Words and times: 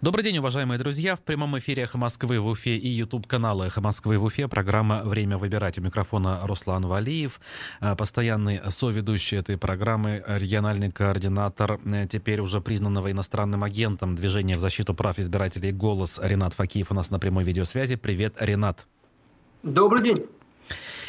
Добрый 0.00 0.22
день, 0.22 0.38
уважаемые 0.38 0.78
друзья. 0.78 1.16
В 1.16 1.22
прямом 1.22 1.58
эфире 1.58 1.82
«Эхо 1.82 1.98
Москвы» 1.98 2.38
в 2.38 2.46
Уфе 2.46 2.76
и 2.76 2.86
YouTube-канала 2.86 3.64
«Эхо 3.64 3.80
Москвы» 3.80 4.16
в 4.16 4.22
Уфе. 4.22 4.46
Программа 4.46 5.02
«Время 5.02 5.38
выбирать». 5.38 5.76
У 5.80 5.82
микрофона 5.82 6.38
Руслан 6.44 6.86
Валиев, 6.86 7.40
э, 7.80 7.96
постоянный 7.96 8.60
соведущий 8.70 9.38
этой 9.38 9.58
программы, 9.58 10.22
региональный 10.24 10.92
координатор, 10.92 11.80
э, 11.84 12.06
теперь 12.06 12.40
уже 12.40 12.60
признанного 12.60 13.10
иностранным 13.10 13.64
агентом 13.64 14.14
движения 14.14 14.56
в 14.56 14.60
защиту 14.60 14.94
прав 14.94 15.18
избирателей 15.18 15.72
«Голос» 15.72 16.20
Ренат 16.22 16.54
Факиев 16.54 16.92
у 16.92 16.94
нас 16.94 17.10
на 17.10 17.18
прямой 17.18 17.42
видеосвязи. 17.42 17.96
Привет, 17.96 18.36
Ренат. 18.38 18.86
Добрый 19.64 20.04
день. 20.04 20.26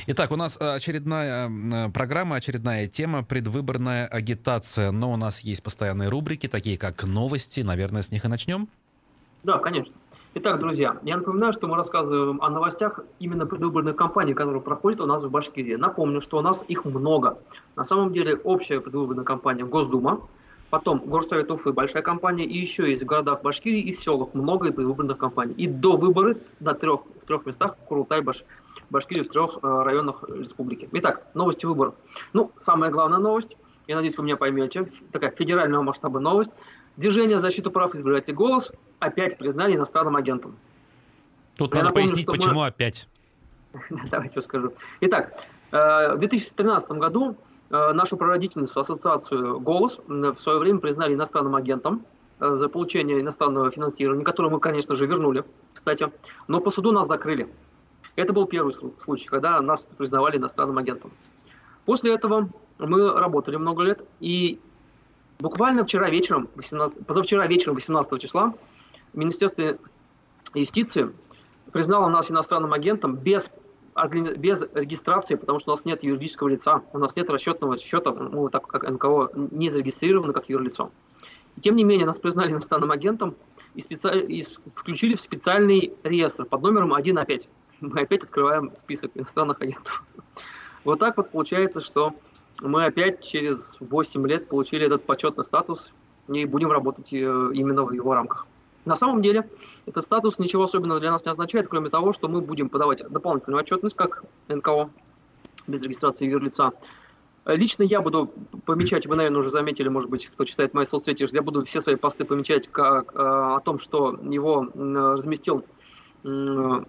Итак, 0.07 0.31
у 0.31 0.35
нас 0.35 0.57
очередная 0.59 1.89
программа, 1.91 2.37
очередная 2.37 2.87
тема, 2.87 3.23
предвыборная 3.23 4.07
агитация. 4.07 4.89
Но 4.89 5.11
у 5.11 5.17
нас 5.17 5.41
есть 5.41 5.61
постоянные 5.61 6.09
рубрики, 6.09 6.47
такие 6.47 6.77
как 6.77 7.03
новости. 7.03 7.61
Наверное, 7.61 8.01
с 8.01 8.09
них 8.09 8.25
и 8.25 8.27
начнем. 8.27 8.67
Да, 9.43 9.57
конечно. 9.57 9.93
Итак, 10.35 10.59
друзья, 10.59 10.97
я 11.03 11.17
напоминаю, 11.17 11.53
что 11.53 11.67
мы 11.67 11.75
рассказываем 11.75 12.41
о 12.41 12.49
новостях 12.49 12.99
именно 13.19 13.45
предвыборной 13.45 13.93
кампании, 13.93 14.33
которая 14.33 14.61
проходит 14.61 14.99
у 14.99 15.05
нас 15.05 15.23
в 15.23 15.31
Башкирии. 15.31 15.75
Напомню, 15.75 16.21
что 16.21 16.37
у 16.37 16.41
нас 16.41 16.63
их 16.67 16.85
много. 16.85 17.39
На 17.75 17.83
самом 17.83 18.13
деле 18.13 18.35
общая 18.35 18.81
предвыборная 18.81 19.23
кампания 19.23 19.63
Госдума, 19.63 20.21
потом 20.69 20.99
Горсовет 20.99 21.49
Уфы, 21.49 21.71
большая 21.71 22.03
кампания, 22.03 22.45
и 22.45 22.57
еще 22.57 22.91
есть 22.91 23.01
в 23.01 23.05
городах 23.05 23.41
Башкирии 23.41 23.81
и 23.81 23.93
в 23.93 23.99
селах 23.99 24.33
много 24.33 24.71
предвыборных 24.71 25.17
кампаний. 25.17 25.55
И 25.55 25.67
до 25.67 25.95
выборы 25.95 26.37
на 26.59 26.73
трех, 26.73 27.01
в 27.21 27.25
трех 27.25 27.45
местах 27.45 27.77
Курултай, 27.87 28.21
Баш, 28.21 28.43
Башкирии, 28.89 29.23
в 29.23 29.29
трех 29.29 29.59
э, 29.63 29.81
районах 29.83 30.25
республики. 30.29 30.89
Итак, 30.91 31.25
новости 31.33 31.65
выборов. 31.65 31.95
Ну, 32.33 32.51
самая 32.59 32.91
главная 32.91 33.19
новость, 33.19 33.55
я 33.87 33.95
надеюсь, 33.95 34.17
вы 34.17 34.25
меня 34.25 34.37
поймете, 34.37 34.91
такая 35.11 35.31
федерального 35.31 35.81
масштаба 35.81 36.19
новость. 36.19 36.51
Движение 36.97 37.37
за 37.37 37.41
защиту 37.41 37.71
прав 37.71 37.95
избирателей 37.95 38.33
«Голос» 38.33 38.71
опять 38.99 39.37
признали 39.37 39.75
иностранным 39.75 40.15
агентом. 40.15 40.57
Тут 41.57 41.73
Я 41.73 41.83
надо 41.83 41.89
напомню, 41.89 42.09
пояснить, 42.09 42.25
почему 42.25 42.61
мы... 42.61 42.67
опять. 42.67 43.07
Давайте 44.11 44.41
скажу. 44.41 44.73
Итак, 45.01 45.43
э, 45.71 46.15
в 46.15 46.19
2013 46.19 46.91
году 46.91 47.35
э, 47.69 47.93
нашу 47.93 48.17
прародительницу 48.17 48.79
ассоциацию 48.79 49.59
«Голос» 49.59 49.99
в 50.07 50.37
свое 50.39 50.59
время 50.59 50.79
признали 50.79 51.13
иностранным 51.13 51.55
агентом 51.55 52.05
э, 52.39 52.55
за 52.55 52.69
получение 52.69 53.21
иностранного 53.21 53.71
финансирования, 53.71 54.23
которое 54.23 54.49
мы, 54.49 54.59
конечно 54.59 54.95
же, 54.95 55.05
вернули, 55.05 55.43
кстати, 55.73 56.11
но 56.47 56.59
по 56.61 56.71
суду 56.71 56.91
нас 56.91 57.07
закрыли. 57.07 57.47
Это 58.15 58.33
был 58.33 58.47
первый 58.47 58.73
случай, 59.03 59.27
когда 59.27 59.61
нас 59.61 59.87
признавали 59.97 60.37
иностранным 60.37 60.77
агентом. 60.77 61.11
После 61.85 62.13
этого 62.13 62.49
мы 62.77 63.11
работали 63.19 63.55
много 63.55 63.83
лет, 63.83 64.03
и 64.19 64.59
буквально 65.39 65.85
вчера 65.85 66.09
вечером, 66.09 66.49
18, 66.55 67.05
позавчера 67.05 67.47
вечером 67.47 67.75
18 67.75 68.21
числа, 68.21 68.53
Министерство 69.13 69.77
юстиции 70.53 71.11
признало 71.71 72.09
нас 72.09 72.29
иностранным 72.29 72.73
агентом 72.73 73.15
без, 73.15 73.49
без 74.37 74.61
регистрации, 74.73 75.35
потому 75.35 75.59
что 75.59 75.71
у 75.71 75.75
нас 75.75 75.85
нет 75.85 76.03
юридического 76.03 76.49
лица, 76.49 76.83
у 76.93 76.97
нас 76.97 77.15
нет 77.15 77.29
расчетного 77.29 77.79
счета, 77.79 78.11
ну, 78.11 78.49
так 78.49 78.67
как 78.67 78.89
НКО 78.89 79.31
не 79.51 79.69
зарегистрировано 79.69 80.33
как 80.33 80.49
юрлицо. 80.49 80.91
И, 81.55 81.61
тем 81.61 81.75
не 81.75 81.83
менее, 81.83 82.05
нас 82.05 82.17
признали 82.17 82.51
иностранным 82.51 82.91
агентом 82.91 83.35
и, 83.75 83.81
специ... 83.81 84.19
и 84.19 84.45
включили 84.75 85.15
в 85.15 85.21
специальный 85.21 85.93
реестр 86.03 86.45
под 86.45 86.61
номером 86.61 86.93
1А5. 86.93 87.47
Мы 87.81 88.01
опять 88.01 88.23
открываем 88.23 88.71
список 88.77 89.11
иностранных 89.15 89.61
агентов. 89.61 90.03
Вот 90.83 90.99
так 90.99 91.17
вот 91.17 91.31
получается, 91.31 91.81
что 91.81 92.13
мы 92.61 92.85
опять 92.85 93.23
через 93.23 93.77
8 93.79 94.27
лет 94.27 94.47
получили 94.47 94.85
этот 94.85 95.03
почетный 95.05 95.43
статус 95.43 95.91
и 96.27 96.45
будем 96.45 96.71
работать 96.71 97.11
э, 97.11 97.15
именно 97.15 97.83
в 97.83 97.91
его 97.91 98.13
рамках. 98.13 98.47
На 98.85 98.95
самом 98.95 99.21
деле, 99.21 99.49
этот 99.85 100.03
статус 100.03 100.39
ничего 100.39 100.63
особенного 100.63 100.99
для 100.99 101.11
нас 101.11 101.25
не 101.25 101.31
означает, 101.31 101.67
кроме 101.67 101.89
того, 101.89 102.13
что 102.13 102.27
мы 102.27 102.41
будем 102.41 102.69
подавать 102.69 103.03
дополнительную 103.09 103.61
отчетность 103.61 103.95
как 103.95 104.23
НКО 104.47 104.89
без 105.67 105.81
регистрации 105.81 106.27
юрлица. 106.27 106.73
Лично 107.45 107.83
я 107.83 108.01
буду 108.01 108.31
помечать, 108.65 109.07
вы, 109.07 109.15
наверное, 109.15 109.39
уже 109.39 109.49
заметили, 109.49 109.87
может 109.87 110.09
быть, 110.09 110.27
кто 110.27 110.45
читает 110.45 110.73
мои 110.73 110.85
соцсети, 110.85 111.27
я 111.31 111.41
буду 111.41 111.65
все 111.65 111.81
свои 111.81 111.95
посты 111.95 112.25
помечать 112.25 112.67
как, 112.67 113.13
э, 113.15 113.17
о 113.17 113.59
том, 113.63 113.79
что 113.79 114.19
его 114.21 114.67
э, 114.73 115.13
разместил 115.15 115.65
э, 116.23 116.83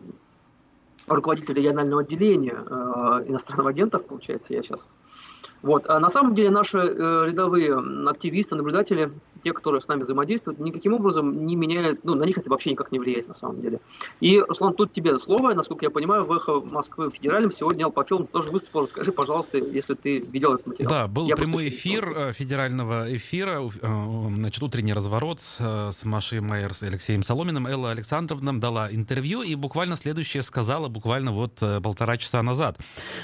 руководитель 1.07 1.55
регионального 1.55 2.03
отделения 2.03 2.57
э, 2.59 3.25
иностранных 3.29 3.67
агентов, 3.67 4.05
получается, 4.05 4.53
я 4.53 4.63
сейчас 4.63 4.87
вот. 5.63 5.85
А 5.89 6.01
на 6.01 6.09
самом 6.09 6.35
деле 6.35 6.51
наши 6.51 6.79
э, 6.79 7.27
рядовые 7.27 7.79
активисты, 8.09 8.55
наблюдатели, 8.55 9.13
те, 9.43 9.53
которые 9.53 9.81
с 9.81 9.89
нами 9.89 10.03
взаимодействуют, 10.03 10.59
никаким 10.59 10.95
образом 10.95 11.47
не 11.47 11.57
меняют, 11.57 12.05
ну, 12.05 12.15
на 12.15 12.25
них 12.25 12.39
это 12.39 12.49
вообще 12.51 12.71
никак 12.71 12.93
не 12.93 12.99
влияет 12.99 13.29
на 13.29 13.35
самом 13.35 13.61
деле. 13.61 13.81
И, 14.21 14.39
Руслан, 14.39 14.75
тут 14.75 14.93
тебе 14.93 15.19
слово, 15.19 15.55
насколько 15.55 15.85
я 15.85 15.91
понимаю, 15.91 16.25
в 16.25 16.33
«Эхо 16.33 16.61
Москвы» 16.61 17.11
федеральном 17.11 17.53
сегодня 17.53 17.89
Попелов 17.89 18.29
тоже 18.31 18.51
выступил. 18.51 18.83
Расскажи, 18.83 19.13
пожалуйста, 19.13 19.59
если 19.59 19.95
ты 19.95 20.19
видел 20.19 20.55
этот 20.55 20.67
материал. 20.67 20.91
Да, 20.91 21.09
был 21.09 21.27
я 21.27 21.37
прямой 21.37 21.69
эфир 21.69 22.13
э, 22.17 22.33
федерального 22.33 23.15
эфира, 23.15 23.61
э, 23.63 24.31
значит, 24.35 24.63
утренний 24.63 24.93
разворот 24.93 25.41
э, 25.59 25.91
с 25.93 26.05
Машей 26.05 26.41
Майерс 26.41 26.83
и 26.83 26.87
Алексеем 26.87 27.23
Соломиным. 27.23 27.67
Элла 27.67 27.91
Александровна 27.91 28.59
дала 28.59 28.89
интервью 28.91 29.43
и 29.43 29.55
буквально 29.55 29.97
следующее 29.97 30.43
сказала 30.43 30.89
буквально 30.89 31.33
вот 31.33 31.63
полтора 31.83 32.17
часа 32.17 32.43
назад. 32.43 32.79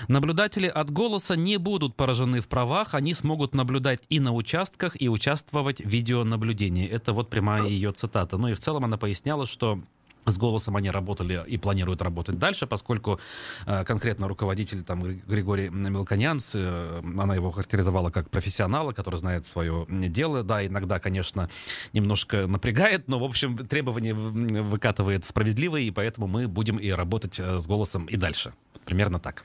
Наблюдатели 0.09 0.67
от 0.67 0.91
«Голоса» 0.91 1.37
не 1.37 1.57
будут 1.57 1.95
поражены 1.95 2.17
поражены 2.17 2.41
в 2.41 2.49
правах, 2.49 2.95
они 2.95 3.15
смогут 3.15 3.55
наблюдать 3.55 4.01
и 4.09 4.21
на 4.21 4.33
участках, 4.33 5.01
и 5.01 5.09
участвовать 5.09 5.81
в 5.81 5.93
видеонаблюдении. 6.07 6.89
Это 6.89 7.13
вот 7.13 7.29
прямая 7.31 7.67
ее 7.67 7.93
цитата. 7.93 8.37
Ну 8.37 8.49
и 8.49 8.55
в 8.55 8.61
целом 8.61 8.85
она 8.85 8.97
поясняла, 8.97 9.47
что 9.47 9.81
с 10.25 10.39
голосом 10.39 10.77
они 10.77 10.91
работали 10.91 11.45
и 11.47 11.57
планируют 11.57 12.03
работать 12.03 12.37
дальше, 12.37 12.67
поскольку 12.67 13.21
э, 13.65 13.85
конкретно 13.85 14.27
руководитель 14.27 14.83
там 14.83 15.01
Григорий 15.01 15.69
Мелконянц, 15.69 16.53
э, 16.57 17.03
она 17.19 17.37
его 17.37 17.51
характеризовала 17.51 18.11
как 18.11 18.29
профессионала, 18.29 18.93
который 18.93 19.17
знает 19.17 19.47
свое 19.47 19.87
дело. 19.89 20.43
Да, 20.43 20.67
иногда, 20.67 20.99
конечно, 20.99 21.49
немножко 21.93 22.49
напрягает, 22.49 23.07
но, 23.09 23.21
в 23.21 23.25
общем, 23.25 23.57
требования 23.57 24.15
выкатывает 24.15 25.25
справедливые, 25.25 25.87
и 25.87 25.91
поэтому 25.93 26.27
мы 26.27 26.49
будем 26.49 26.79
и 26.79 26.91
работать 26.91 27.39
э, 27.39 27.61
с 27.61 27.67
голосом 27.69 28.07
и 28.07 28.17
дальше. 28.17 28.53
Примерно 28.85 29.21
так 29.21 29.45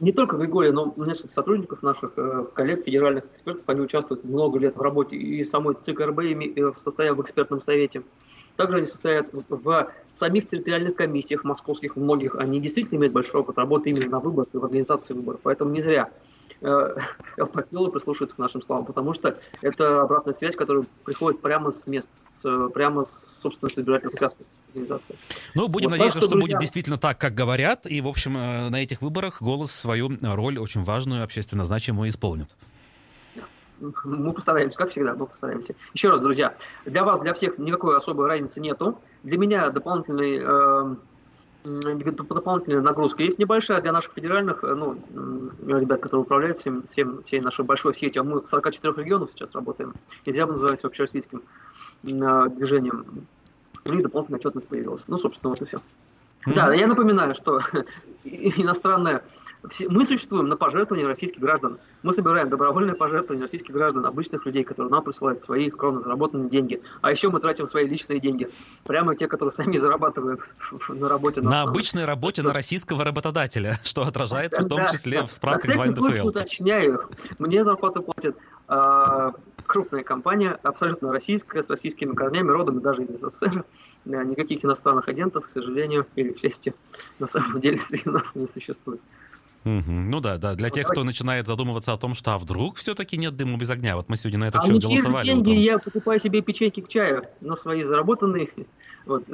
не 0.00 0.12
только 0.12 0.36
Григорий, 0.36 0.70
но 0.70 0.94
несколько 0.96 1.32
сотрудников 1.32 1.82
наших, 1.82 2.12
э, 2.16 2.46
коллег, 2.54 2.84
федеральных 2.84 3.24
экспертов, 3.26 3.64
они 3.66 3.80
участвуют 3.80 4.24
много 4.24 4.58
лет 4.58 4.76
в 4.76 4.80
работе 4.80 5.16
и 5.16 5.44
самой 5.44 5.74
ЦКРБ, 5.74 6.20
и 6.22 6.72
состоят 6.76 7.16
в 7.16 7.22
экспертном 7.22 7.60
совете. 7.60 8.02
Также 8.56 8.78
они 8.78 8.86
состоят 8.86 9.28
в 9.32 9.92
самих 10.14 10.48
территориальных 10.48 10.96
комиссиях 10.96 11.44
московских, 11.44 11.96
многих. 11.96 12.34
Они 12.34 12.60
действительно 12.60 12.98
имеют 12.98 13.14
большой 13.14 13.40
опыт 13.40 13.56
работы 13.56 13.90
именно 13.90 14.08
на 14.10 14.18
выборах 14.18 14.48
и 14.52 14.58
в 14.58 14.64
организации 14.64 15.14
выборов. 15.14 15.40
Поэтому 15.42 15.70
не 15.70 15.80
зря 15.80 16.10
Элпакилы 16.60 17.90
прислушиваются 17.92 18.34
к 18.34 18.38
нашим 18.38 18.62
словам, 18.62 18.84
потому 18.84 19.12
что 19.12 19.38
это 19.62 20.02
обратная 20.02 20.34
связь, 20.34 20.56
которая 20.56 20.86
приходит 21.04 21.40
прямо 21.40 21.70
с 21.70 21.86
мест, 21.86 22.10
прямо 22.74 23.04
с, 23.04 23.38
собственно, 23.40 23.70
с 23.70 23.78
избирательных 23.78 24.14
участков 24.14 24.44
организации. 24.78 25.16
Ну, 25.54 25.68
будем 25.68 25.90
вот 25.90 25.98
надеяться, 25.98 26.20
что, 26.20 26.26
что 26.26 26.38
друзья... 26.38 26.56
будет 26.56 26.60
действительно 26.60 26.98
так, 26.98 27.18
как 27.18 27.34
говорят, 27.34 27.86
и, 27.86 28.00
в 28.00 28.08
общем, 28.08 28.36
э, 28.36 28.68
на 28.68 28.82
этих 28.82 29.02
выборах 29.02 29.42
голос 29.42 29.72
свою 29.72 30.10
роль 30.22 30.58
очень 30.58 30.82
важную, 30.82 31.22
общественно 31.22 31.64
значимую 31.64 32.08
исполнит. 32.08 32.48
Мы 33.80 34.32
постараемся, 34.32 34.76
как 34.76 34.90
всегда, 34.90 35.14
мы 35.14 35.26
постараемся. 35.26 35.74
Еще 35.94 36.10
раз, 36.10 36.20
друзья, 36.20 36.56
для 36.84 37.04
вас, 37.04 37.20
для 37.20 37.32
всех 37.34 37.58
никакой 37.58 37.96
особой 37.96 38.26
разницы 38.26 38.60
нету. 38.60 38.98
Для 39.22 39.38
меня 39.38 39.70
дополнительный 39.70 40.40
э, 40.42 40.94
дополнительная 41.64 42.80
нагрузка 42.80 43.22
есть 43.22 43.38
небольшая 43.38 43.80
для 43.80 43.92
наших 43.92 44.12
федеральных, 44.14 44.64
э, 44.64 44.74
ну, 44.74 44.96
ребят, 45.66 46.00
которые 46.00 46.22
управляют 46.22 46.58
всем, 46.58 46.84
всем, 46.88 47.22
всей 47.22 47.40
нашей 47.40 47.64
большой 47.64 47.94
сетью. 47.94 48.24
Мы 48.24 48.40
в 48.40 48.48
44 48.48 48.94
регионах 48.96 49.30
сейчас 49.32 49.54
работаем. 49.54 49.94
Нельзя 50.26 50.46
бы 50.46 50.52
называть 50.52 50.82
общероссийским 50.82 51.42
э, 52.04 52.48
движением. 52.50 53.26
У 53.84 53.92
них 53.92 54.02
дополнительная 54.02 54.38
отчетность 54.40 54.68
появилась. 54.68 55.08
Ну, 55.08 55.18
собственно, 55.18 55.50
вот 55.50 55.62
и 55.62 55.64
все. 55.64 55.78
Mm-hmm. 55.78 56.54
Да, 56.54 56.74
я 56.74 56.86
напоминаю, 56.86 57.34
что 57.34 57.60
иностранная 58.24 59.22
мы 59.88 60.04
существуем 60.04 60.48
на 60.48 60.56
пожертвования 60.56 61.06
российских 61.06 61.40
граждан. 61.40 61.78
Мы 62.02 62.12
собираем 62.12 62.48
добровольные 62.48 62.94
пожертвования 62.94 63.42
российских 63.42 63.74
граждан, 63.74 64.06
обычных 64.06 64.46
людей, 64.46 64.62
которые 64.62 64.90
нам 64.90 65.02
присылают 65.02 65.40
свои 65.40 65.68
кровно 65.70 66.00
заработанные 66.00 66.48
деньги. 66.48 66.80
А 67.00 67.10
еще 67.10 67.28
мы 67.28 67.40
тратим 67.40 67.66
свои 67.66 67.86
личные 67.86 68.20
деньги. 68.20 68.48
Прямо 68.84 69.16
те, 69.16 69.26
которые 69.26 69.52
сами 69.52 69.76
зарабатывают 69.76 70.40
на 70.88 71.08
работе. 71.08 71.40
На, 71.40 71.50
на 71.50 71.62
обычной 71.62 72.04
работе 72.04 72.42
на 72.42 72.52
российского 72.52 73.04
работодателя, 73.04 73.78
что 73.84 74.02
отражается 74.02 74.62
в 74.62 74.68
том 74.68 74.86
числе 74.86 75.24
в 75.24 75.32
справках 75.32 75.74
2 75.74 75.86
НДФЛ. 75.86 76.28
уточняю. 76.28 77.08
Мне 77.38 77.64
зарплату 77.64 78.02
платят 78.02 78.36
а, 78.68 79.32
крупная 79.68 80.02
компания, 80.02 80.58
абсолютно 80.64 81.12
российская, 81.12 81.62
с 81.62 81.68
российскими 81.68 82.14
корнями, 82.14 82.48
родом 82.48 82.80
даже 82.80 83.04
из 83.04 83.20
СССР. 83.20 83.64
Никаких 84.04 84.64
иностранных 84.64 85.06
агентов, 85.08 85.46
к 85.46 85.50
сожалению, 85.50 86.06
или 86.16 86.32
к 86.32 86.40
счастью, 86.40 86.74
на 87.18 87.26
самом 87.26 87.60
деле 87.60 87.80
среди 87.82 88.08
нас 88.08 88.34
не 88.34 88.48
существует. 88.48 89.00
Угу. 89.64 89.90
Ну 89.90 90.20
да, 90.20 90.38
да. 90.38 90.54
Для 90.54 90.70
тех, 90.70 90.86
кто 90.86 91.04
начинает 91.04 91.46
задумываться 91.46 91.92
о 91.92 91.96
том, 91.96 92.14
что 92.14 92.32
а 92.32 92.38
вдруг 92.38 92.76
все-таки 92.76 93.18
нет 93.18 93.36
дыма 93.36 93.58
без 93.58 93.68
огня. 93.70 93.96
Вот 93.96 94.08
мы 94.08 94.16
сегодня 94.16 94.40
на 94.40 94.48
этот 94.48 94.62
а 94.62 94.64
счет 94.64 94.82
голосовали. 94.82 95.26
деньги 95.26 95.50
утром. 95.50 95.62
я 95.62 95.78
покупаю 95.78 96.18
себе 96.18 96.40
печеньки 96.40 96.80
к 96.80 96.88
чаю 96.88 97.22
на 97.40 97.56
свои 97.56 97.84
заработанные. 97.84 98.48
Вот. 99.04 99.24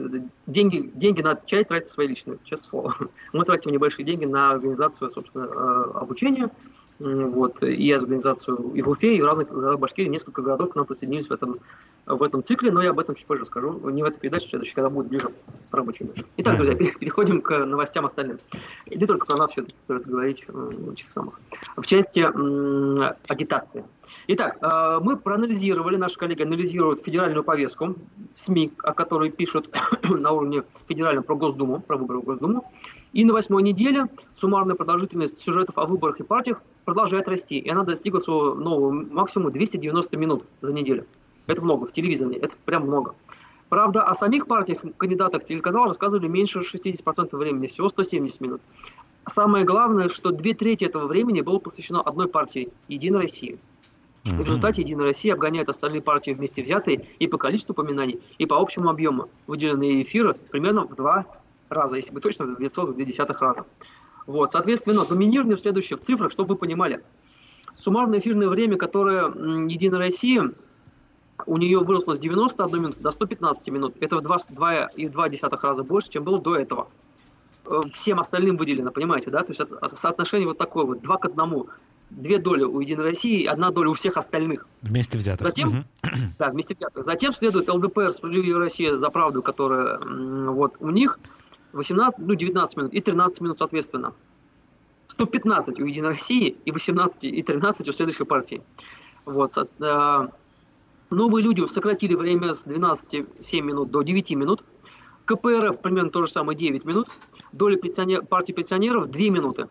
Деньги, 0.47 0.91
деньги 0.95 1.21
на 1.21 1.39
чай 1.47 1.65
тратить 1.65 1.89
свои 1.89 2.09
личные, 2.09 2.39
честное 2.45 2.69
слово. 2.69 2.97
Мы 3.33 3.45
тратим 3.45 3.71
небольшие 3.71 4.05
деньги 4.05 4.25
на 4.25 4.53
организацию, 4.53 5.11
собственно, 5.11 5.45
э, 5.45 5.99
обучения 5.99 6.51
вот, 6.99 7.63
и 7.63 7.91
организацию 7.93 8.73
и 8.75 8.83
в 8.83 8.89
Уфе, 8.89 9.17
и 9.17 9.23
в 9.23 9.25
разных 9.25 9.49
городах 9.49 9.81
Башкирии, 9.81 10.09
несколько 10.09 10.43
городов 10.43 10.73
к 10.73 10.77
нам 10.77 10.87
присоединились 10.87 11.29
в 11.29 11.33
этом, 11.33 11.59
в 12.07 12.23
этом 12.23 12.45
цикле, 12.45 12.71
но 12.71 12.83
я 12.83 12.91
об 12.91 13.01
этом 13.01 13.15
чуть 13.15 13.27
позже 13.27 13.47
скажу, 13.47 13.79
не 13.91 14.03
в 14.03 14.07
этой 14.07 14.21
передаче, 14.21 14.49
следующей, 14.49 14.75
когда 14.75 14.91
будет 14.91 15.09
ближе 15.09 15.31
рабочей 15.73 16.05
ночи. 16.05 16.25
Итак, 16.37 16.57
друзья, 16.57 16.75
переходим 16.75 17.41
к 17.41 17.65
новостям 17.65 18.07
остальным. 18.07 18.39
Не 18.87 19.07
только 19.07 19.27
про 19.27 19.37
нас 19.37 19.51
все 19.51 19.65
стоит 19.85 20.07
говорить 20.07 20.45
в. 20.47 20.95
В 21.77 21.87
части 21.87 22.21
м, 22.21 22.97
агитации. 23.29 23.85
Итак, 24.27 24.59
э, 24.63 25.01
мы 25.03 25.17
проанализировали, 25.17 25.97
наши 25.97 26.17
коллеги 26.17 26.43
анализируют 26.43 27.03
федеральную 27.03 27.45
повестку 27.45 27.95
СМИ, 28.37 28.73
о 28.83 28.95
которой 28.95 29.31
пишут 29.31 29.69
на 30.03 30.33
уровне 30.33 30.63
федерального 30.89 31.25
про 31.25 31.35
Госдуму, 31.37 31.81
про 31.81 31.97
выборы 31.97 32.21
в 32.21 32.25
Госдуму. 32.25 32.71
И 33.15 33.25
на 33.25 33.33
восьмой 33.33 33.63
неделе 33.63 34.09
суммарная 34.41 34.75
продолжительность 34.75 35.39
сюжетов 35.39 35.79
о 35.79 35.87
выборах 35.87 36.19
и 36.19 36.25
партиях 36.25 36.61
продолжает 36.85 37.29
расти. 37.29 37.59
И 37.61 37.71
она 37.71 37.85
достигла 37.85 38.19
своего 38.19 38.55
нового 38.55 38.91
максимума 38.91 39.53
290 39.53 40.17
минут 40.17 40.45
за 40.61 40.73
неделю. 40.73 41.07
Это 41.47 41.63
много 41.63 41.87
в 41.87 41.93
телевизоре, 41.93 42.37
это 42.39 42.57
прям 42.65 42.89
много. 42.89 43.15
Правда, 43.69 44.03
о 44.03 44.15
самих 44.15 44.49
партиях 44.49 44.81
кандидатах 44.97 45.45
телеканала 45.45 45.89
рассказывали 45.89 46.27
меньше 46.27 46.61
60% 46.61 47.37
времени, 47.37 47.69
всего 47.69 47.89
170 47.89 48.41
минут. 48.41 48.61
Самое 49.29 49.65
главное, 49.65 50.09
что 50.09 50.33
две 50.33 50.53
трети 50.53 50.85
этого 50.85 51.07
времени 51.07 51.41
было 51.41 51.61
посвящено 51.61 52.03
одной 52.03 52.27
партии– 52.27 52.71
Единой 52.89 53.23
России. 53.23 53.59
В 54.25 54.45
результате 54.45 54.83
Единая 54.83 55.07
Россия 55.07 55.35
обгоняет 55.35 55.69
остальные 55.69 56.03
партии 56.03 56.33
вместе 56.33 56.65
взятые 56.65 57.07
и 57.21 57.29
по 57.29 57.39
количеству 57.39 57.75
упоминаний, 57.75 58.21
и 58.39 58.47
по 58.47 58.59
общему 58.59 58.91
объему 58.91 59.29
выделенные 59.47 60.03
эфиры 60.03 60.35
примерно 60.51 60.85
в 60.85 60.97
два 60.97 61.27
раза, 61.69 61.97
если 61.97 62.13
бы 62.13 62.21
точно, 62.21 62.47
в 62.47 62.61
2,2 62.61 63.37
раза. 63.41 63.65
Вот, 64.27 64.53
соответственно, 64.53 65.05
доминирование 65.05 65.57
следующее 65.57 65.99
в 65.99 66.03
цифрах, 66.03 66.33
чтобы 66.33 66.55
вы 66.55 66.57
понимали. 66.57 67.03
Суммарное 67.77 68.21
эфирное 68.21 68.49
время, 68.49 68.77
которое 68.77 69.27
Единая 69.69 69.99
Россия, 69.99 70.51
у 71.47 71.57
нее 71.57 71.81
выросло 71.81 72.15
с 72.15 72.19
91 72.19 72.81
минут 72.81 72.97
до 73.01 73.11
115 73.11 73.69
минут. 73.69 73.97
Это 74.01 74.17
в 74.17 74.21
2,2 74.21 75.59
раза 75.61 75.83
больше, 75.83 76.11
чем 76.11 76.25
было 76.25 76.41
до 76.41 76.57
этого. 76.57 76.89
Э, 77.67 77.81
всем 77.93 78.21
остальным 78.21 78.57
выделено, 78.57 78.91
понимаете, 78.91 79.31
да? 79.31 79.41
То 79.43 79.51
есть 79.51 79.61
это 79.61 79.97
соотношение 79.97 80.47
вот 80.47 80.59
такое 80.59 80.85
вот, 80.85 81.01
2 81.01 81.17
к 81.19 81.25
1. 81.27 81.65
Две 82.11 82.39
доли 82.39 82.63
у 82.63 82.81
Единой 82.81 83.05
России, 83.05 83.45
одна 83.45 83.71
доля 83.71 83.89
у 83.89 83.95
всех 83.95 84.17
остальных. 84.17 84.67
Вместе 84.83 85.19
взятых. 85.19 85.47
Затем, 85.47 85.69
угу. 85.69 85.77
да, 86.39 86.51
вместе 86.51 86.75
взятых. 86.75 87.05
Затем 87.05 87.35
следует 87.35 87.69
ЛДПР, 87.69 88.13
Справедливая 88.13 88.61
Россия 88.61 88.97
за 88.97 89.11
правду, 89.11 89.43
которая 89.43 89.99
вот 89.99 90.77
у 90.81 90.91
них 90.91 91.19
18, 91.75 92.19
ну, 92.21 92.35
19 92.35 92.77
минут 92.77 92.95
и 92.95 93.01
13 93.01 93.41
минут 93.41 93.59
соответственно. 93.59 94.13
115 95.09 95.81
у 95.81 95.85
Единой 95.85 96.11
России 96.11 96.57
и 96.65 96.73
18 96.73 97.25
и 97.25 97.43
13 97.43 97.89
у 97.89 97.93
следующей 97.93 98.25
партии. 98.25 98.63
Вот. 99.25 99.53
Э, 99.81 100.29
новые 101.11 101.45
люди 101.45 101.67
сократили 101.69 102.15
время 102.15 102.55
с 102.55 102.63
12 102.63 103.27
7 103.47 103.65
минут 103.65 103.91
до 103.91 104.03
9 104.03 104.31
минут. 104.31 104.63
КПРФ 105.27 105.81
примерно 105.81 106.11
то 106.11 106.25
же 106.25 106.31
самое 106.31 106.59
9 106.59 106.85
минут. 106.85 107.09
Доля 107.53 107.77
пенсионер, 107.77 108.25
партии 108.25 108.53
пенсионеров 108.53 109.11
2 109.11 109.21
минуты. 109.31 109.69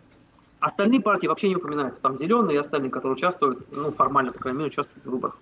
Остальные 0.60 1.02
партии 1.02 1.28
вообще 1.28 1.50
не 1.50 1.58
упоминаются. 1.58 2.02
Там 2.02 2.18
зеленые 2.18 2.56
и 2.56 2.60
остальные, 2.60 2.90
которые 2.90 3.18
участвуют, 3.18 3.68
ну, 3.72 3.92
формально, 3.92 4.32
по 4.32 4.40
крайней 4.40 4.60
мере, 4.60 4.72
участвуют 4.72 5.06
в 5.06 5.10
выборах. 5.10 5.38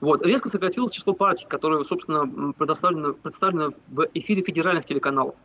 Вот. 0.00 0.26
Резко 0.26 0.48
сократилось 0.48 0.90
число 0.90 1.14
партий, 1.14 1.46
которые, 1.48 1.84
собственно, 1.84 2.52
предоставлены, 2.52 3.12
представлены 3.12 3.74
в 3.88 4.08
эфире 4.14 4.42
федеральных 4.42 4.84
телеканалов. 4.84 5.36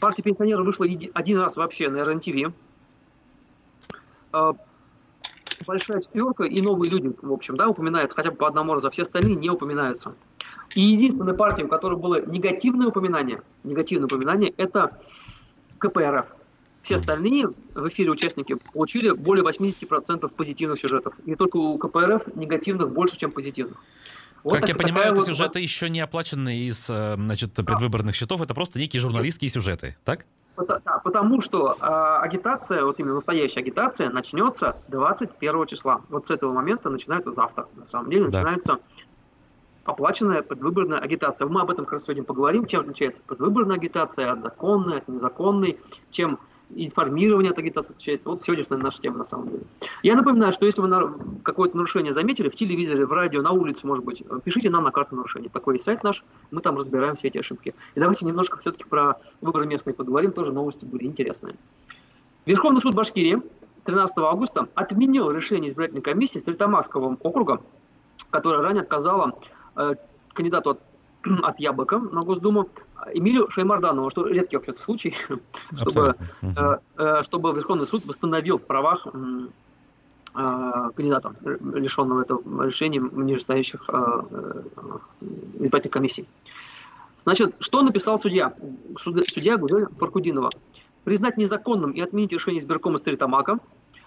Партия 0.00 0.22
пенсионеров 0.22 0.66
вышла 0.66 0.86
один 1.14 1.38
раз 1.38 1.56
вообще 1.56 1.88
на 1.88 2.04
РНТВ. 2.04 2.52
А, 4.32 4.52
большая 5.66 6.02
четверка 6.02 6.44
и 6.44 6.60
новые 6.60 6.90
люди, 6.90 7.12
в 7.22 7.32
общем, 7.32 7.56
да, 7.56 7.68
упоминаются 7.68 8.14
хотя 8.14 8.30
бы 8.30 8.36
по 8.36 8.46
одному 8.46 8.74
разу, 8.74 8.88
а 8.88 8.90
все 8.90 9.02
остальные 9.02 9.36
не 9.36 9.48
упоминаются. 9.48 10.14
И 10.74 10.82
единственная 10.82 11.34
партия, 11.34 11.64
у 11.64 11.68
которой 11.68 11.98
было 11.98 12.24
негативное 12.26 12.88
упоминание, 12.88 13.40
негативное 13.64 14.06
упоминание, 14.06 14.52
это 14.58 15.00
КПРФ. 15.78 16.26
Все 16.82 16.96
остальные 16.96 17.48
в 17.74 17.88
эфире 17.88 18.10
участники 18.10 18.56
получили 18.72 19.10
более 19.10 19.44
80% 19.44 20.28
позитивных 20.28 20.78
сюжетов. 20.78 21.14
И 21.24 21.34
только 21.34 21.56
у 21.56 21.78
КПРФ 21.78 22.36
негативных 22.36 22.90
больше, 22.90 23.16
чем 23.16 23.32
позитивных. 23.32 23.78
Вот 24.44 24.60
как 24.60 24.68
я 24.68 24.74
понимаю, 24.74 25.08
это 25.08 25.16
вот 25.16 25.26
сюжеты 25.26 25.60
еще 25.60 25.88
не 25.88 26.00
оплаченные 26.00 26.68
из 26.68 26.88
э, 26.88 27.14
значит, 27.16 27.52
предвыборных 27.54 28.14
счетов, 28.14 28.40
это 28.42 28.54
просто 28.54 28.78
некие 28.78 29.00
журналистские 29.00 29.50
сюжеты, 29.50 29.96
так? 30.04 30.26
Да, 30.56 30.80
потому 31.04 31.42
что 31.42 31.76
э, 31.78 31.84
агитация, 32.22 32.84
вот 32.84 32.98
именно 32.98 33.14
настоящая 33.14 33.60
агитация, 33.60 34.08
начнется 34.10 34.76
21 34.88 35.66
числа. 35.66 36.00
Вот 36.08 36.28
с 36.28 36.30
этого 36.30 36.52
момента 36.52 36.88
начинается 36.88 37.32
завтра, 37.32 37.68
на 37.76 37.84
самом 37.84 38.10
деле, 38.10 38.28
да. 38.28 38.38
начинается 38.38 38.78
оплаченная 39.84 40.42
предвыборная 40.42 40.98
агитация. 40.98 41.46
Мы 41.46 41.60
об 41.60 41.70
этом 41.70 41.84
как 41.84 41.94
раз 41.94 42.04
сегодня 42.04 42.24
поговорим, 42.24 42.66
чем 42.66 42.80
отличается 42.80 43.20
предвыборная 43.26 43.76
агитация 43.76 44.32
от 44.32 44.42
законной, 44.42 44.98
от 44.98 45.08
незаконной, 45.08 45.78
чем 46.10 46.38
информирование 46.74 47.52
от 47.52 47.58
агитации 47.58 47.92
отличается. 47.92 48.28
Вот 48.28 48.42
сегодняшняя 48.44 48.76
наша 48.76 49.00
тема 49.00 49.18
на 49.18 49.24
самом 49.24 49.48
деле. 49.50 49.62
Я 50.02 50.16
напоминаю, 50.16 50.52
что 50.52 50.66
если 50.66 50.80
вы 50.80 51.40
какое-то 51.42 51.76
нарушение 51.76 52.12
заметили 52.12 52.48
в 52.48 52.56
телевизоре, 52.56 53.06
в 53.06 53.12
радио, 53.12 53.42
на 53.42 53.52
улице, 53.52 53.86
может 53.86 54.04
быть, 54.04 54.22
пишите 54.44 54.70
нам 54.70 54.84
на 54.84 54.90
карту 54.90 55.16
нарушений. 55.16 55.48
Такой 55.48 55.74
есть 55.74 55.84
сайт 55.84 56.02
наш, 56.02 56.24
мы 56.50 56.60
там 56.60 56.76
разбираем 56.76 57.14
все 57.16 57.28
эти 57.28 57.38
ошибки. 57.38 57.74
И 57.94 58.00
давайте 58.00 58.26
немножко 58.26 58.58
все-таки 58.58 58.84
про 58.84 59.16
выборы 59.40 59.66
местные 59.66 59.94
поговорим, 59.94 60.32
тоже 60.32 60.52
новости 60.52 60.84
были 60.84 61.04
интересные. 61.04 61.54
Верховный 62.46 62.80
суд 62.80 62.94
Башкирии 62.94 63.42
13 63.84 64.18
августа 64.18 64.68
отменил 64.74 65.30
решение 65.30 65.70
избирательной 65.70 66.02
комиссии 66.02 66.38
Стрельтамакского 66.38 67.16
округа, 67.20 67.60
которая 68.30 68.62
ранее 68.62 68.82
отказала 68.82 69.38
э, 69.76 69.94
кандидату 70.32 70.70
от 70.70 70.80
от 71.42 71.60
Яблока 71.60 71.98
на 71.98 72.20
Госдуму 72.20 72.68
Эмилию 73.14 73.50
Шаймарданову, 73.50 74.10
что 74.10 74.26
редкий 74.26 74.56
вообще 74.56 74.74
случай, 74.74 75.14
чтобы, 75.72 76.14
э, 76.42 76.78
э, 76.96 77.22
чтобы 77.24 77.52
Верховный 77.52 77.86
суд 77.86 78.04
восстановил 78.06 78.58
в 78.58 78.62
правах 78.62 79.06
э, 79.06 80.90
кандидата, 80.94 81.34
лишенного 81.74 82.22
этого 82.22 82.66
решения 82.66 83.00
нижестоящих 83.00 83.84
э, 83.88 84.22
избирательных 85.54 85.92
комиссий. 85.92 86.26
Значит, 87.24 87.56
что 87.60 87.82
написал 87.82 88.20
судья? 88.20 88.54
Судья 88.98 89.56
Гузель 89.56 89.86
Фаркудинова. 89.98 90.50
Признать 91.04 91.36
незаконным 91.36 91.92
и 91.92 92.00
отменить 92.00 92.32
решение 92.32 92.60
избиркома 92.60 92.98
Стритамака 92.98 93.58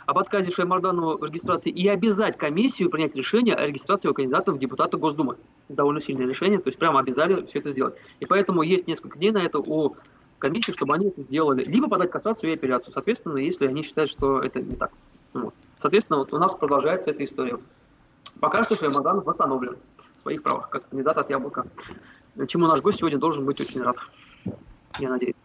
об 0.09 0.17
отказе 0.17 0.51
Шаймарданову 0.51 1.19
в 1.19 1.23
регистрации 1.23 1.69
и 1.69 1.87
обязать 1.87 2.35
комиссию 2.35 2.89
принять 2.89 3.15
решение 3.15 3.53
о 3.53 3.67
регистрации 3.67 4.07
его 4.07 4.15
кандидата 4.15 4.51
в 4.51 4.57
депутаты 4.57 4.97
Госдумы. 4.97 5.37
Довольно 5.69 6.01
сильное 6.01 6.25
решение, 6.25 6.57
то 6.57 6.69
есть 6.69 6.79
прямо 6.79 6.99
обязали 6.99 7.45
все 7.45 7.59
это 7.59 7.69
сделать. 7.69 7.93
И 8.19 8.25
поэтому 8.25 8.63
есть 8.63 8.87
несколько 8.87 9.19
дней 9.19 9.29
на 9.29 9.37
это 9.37 9.59
у 9.59 9.95
комиссии, 10.39 10.71
чтобы 10.71 10.95
они 10.95 11.09
это 11.09 11.21
сделали. 11.21 11.63
Либо 11.63 11.87
подать 11.87 12.09
кассацию 12.09 12.49
и 12.49 12.55
апелляцию, 12.55 12.91
соответственно, 12.91 13.37
если 13.37 13.67
они 13.67 13.83
считают, 13.83 14.09
что 14.09 14.41
это 14.41 14.59
не 14.61 14.75
так. 14.75 14.91
Вот. 15.33 15.53
Соответственно, 15.77 16.17
вот 16.17 16.33
у 16.33 16.39
нас 16.39 16.55
продолжается 16.55 17.11
эта 17.11 17.23
история. 17.23 17.59
Пока 18.39 18.63
что 18.63 18.75
Шаймарданов 18.75 19.25
восстановлен 19.25 19.77
в 20.17 20.21
своих 20.23 20.41
правах, 20.41 20.69
как 20.69 20.89
кандидат 20.89 21.19
от 21.19 21.29
Яблока. 21.29 21.67
Чему 22.47 22.65
наш 22.65 22.81
гость 22.81 22.97
сегодня 22.97 23.19
должен 23.19 23.45
быть 23.45 23.61
очень 23.61 23.83
рад. 23.83 23.97
Я 24.97 25.09
надеюсь. 25.09 25.35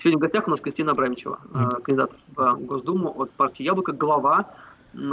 Сегодня 0.00 0.16
в 0.16 0.22
гостях 0.22 0.46
у 0.46 0.50
нас 0.50 0.60
Кристина 0.60 0.92
Абрамичева, 0.92 1.40
mm 1.52 1.82
кандидат 1.82 2.12
в 2.34 2.56
Госдуму 2.60 3.10
от 3.20 3.30
партии 3.32 3.64
«Яблоко», 3.64 3.92
глава, 3.92 4.54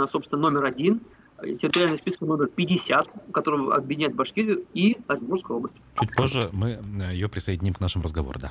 собственно, 0.06 0.40
номер 0.40 0.64
один, 0.64 1.02
территориальный 1.42 1.98
список 1.98 2.22
номер 2.22 2.46
50, 2.46 3.06
который 3.32 3.70
объединяет 3.74 4.14
Башкирию 4.14 4.64
и 4.72 4.96
Оренбургскую 5.06 5.58
область. 5.58 5.76
Чуть 6.00 6.14
позже 6.16 6.48
мы 6.52 6.78
э, 7.02 7.12
ее 7.12 7.28
присоединим 7.28 7.74
к 7.74 7.80
нашему 7.80 8.04
разговору, 8.04 8.40
да. 8.40 8.50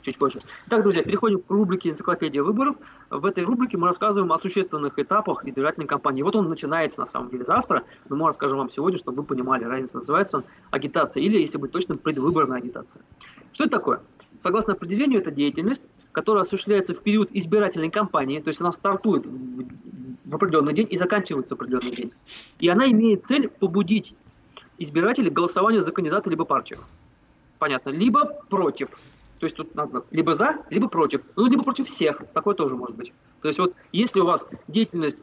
Чуть 0.00 0.18
позже. 0.18 0.38
Итак, 0.66 0.82
друзья, 0.82 1.02
переходим 1.02 1.40
к 1.40 1.50
рубрике 1.50 1.90
«Энциклопедия 1.90 2.42
выборов». 2.42 2.76
В 3.10 3.26
этой 3.26 3.44
рубрике 3.44 3.76
мы 3.76 3.86
рассказываем 3.86 4.32
о 4.32 4.38
существенных 4.38 4.98
этапах 4.98 5.46
избирательной 5.46 5.86
кампании. 5.86 6.22
Вот 6.22 6.36
он 6.36 6.48
начинается, 6.48 7.00
на 7.00 7.06
самом 7.06 7.28
деле, 7.28 7.44
завтра, 7.44 7.84
но 8.08 8.16
мы 8.16 8.26
расскажем 8.26 8.58
вам 8.58 8.70
сегодня, 8.70 8.98
чтобы 8.98 9.18
вы 9.18 9.24
понимали, 9.24 9.64
разница 9.64 9.98
называется 9.98 10.38
он 10.38 10.44
агитация 10.70 11.22
или, 11.22 11.38
если 11.38 11.58
быть 11.58 11.70
точным, 11.70 11.98
предвыборная 11.98 12.58
агитация. 12.58 13.02
Что 13.52 13.64
это 13.64 13.78
такое? 13.78 14.00
Согласно 14.44 14.74
определению, 14.74 15.20
это 15.20 15.30
деятельность, 15.30 15.80
которая 16.12 16.42
осуществляется 16.42 16.92
в 16.92 17.00
период 17.02 17.30
избирательной 17.32 17.88
кампании, 17.88 18.40
то 18.40 18.48
есть 18.48 18.60
она 18.60 18.72
стартует 18.72 19.24
в 19.24 20.34
определенный 20.34 20.74
день 20.74 20.86
и 20.90 20.98
заканчивается 20.98 21.54
в 21.54 21.58
определенный 21.58 21.90
день. 21.90 22.12
И 22.58 22.68
она 22.68 22.86
имеет 22.90 23.24
цель 23.24 23.48
побудить 23.48 24.14
избирателей 24.76 25.30
к 25.30 25.32
голосованию 25.32 25.82
за 25.82 25.92
кандидата 25.92 26.28
либо 26.28 26.44
партию. 26.44 26.80
Понятно. 27.58 27.88
Либо 27.88 28.26
против. 28.50 28.90
То 29.38 29.46
есть 29.46 29.56
тут 29.56 29.74
надо 29.74 30.04
либо 30.10 30.34
за, 30.34 30.58
либо 30.68 30.88
против. 30.88 31.22
Ну, 31.36 31.46
либо 31.46 31.62
против 31.62 31.88
всех. 31.88 32.20
Такое 32.34 32.54
тоже 32.54 32.76
может 32.76 32.96
быть. 32.96 33.14
То 33.40 33.48
есть 33.48 33.58
вот 33.58 33.74
если 33.92 34.20
у 34.20 34.26
вас 34.26 34.46
деятельность 34.68 35.22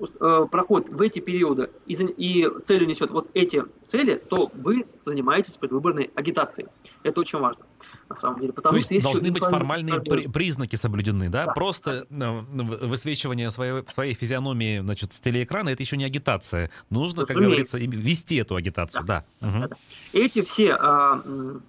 э, 0.00 0.46
проходит 0.50 0.92
в 0.92 1.00
эти 1.00 1.20
периоды 1.20 1.70
и, 1.86 1.92
и 1.94 2.48
целью 2.64 2.88
несет 2.88 3.12
вот 3.12 3.30
эти 3.32 3.62
цели, 3.86 4.16
то 4.28 4.50
вы 4.54 4.86
занимаетесь 5.04 5.56
предвыборной 5.56 6.10
агитацией. 6.16 6.66
Это 7.04 7.20
очень 7.20 7.38
важно 7.38 7.64
на 8.08 8.16
самом 8.16 8.40
деле. 8.40 8.52
Потому 8.52 8.72
То 8.72 8.76
есть 8.76 9.02
должны 9.02 9.30
быть 9.30 9.44
формальные 9.44 10.00
при, 10.00 10.28
признаки 10.28 10.76
соблюдены, 10.76 11.28
да? 11.28 11.46
да 11.46 11.52
Просто. 11.52 12.06
Ну, 12.10 12.42
высвечивание 12.42 13.50
своей, 13.50 13.86
своей 13.88 14.14
физиономии 14.14 14.80
значит, 14.80 15.12
с 15.12 15.20
телеэкрана 15.20 15.70
это 15.70 15.82
еще 15.82 15.96
не 15.96 16.04
агитация. 16.04 16.70
Нужно, 16.90 17.22
Разумеется. 17.22 17.34
как 17.34 17.42
говорится, 17.42 17.78
вести 17.78 18.36
эту 18.36 18.56
агитацию, 18.56 19.04
да. 19.04 19.24
да. 19.40 19.48
Угу. 19.48 19.74
Эти 20.12 20.42
все, 20.42 20.74
а, 20.74 21.22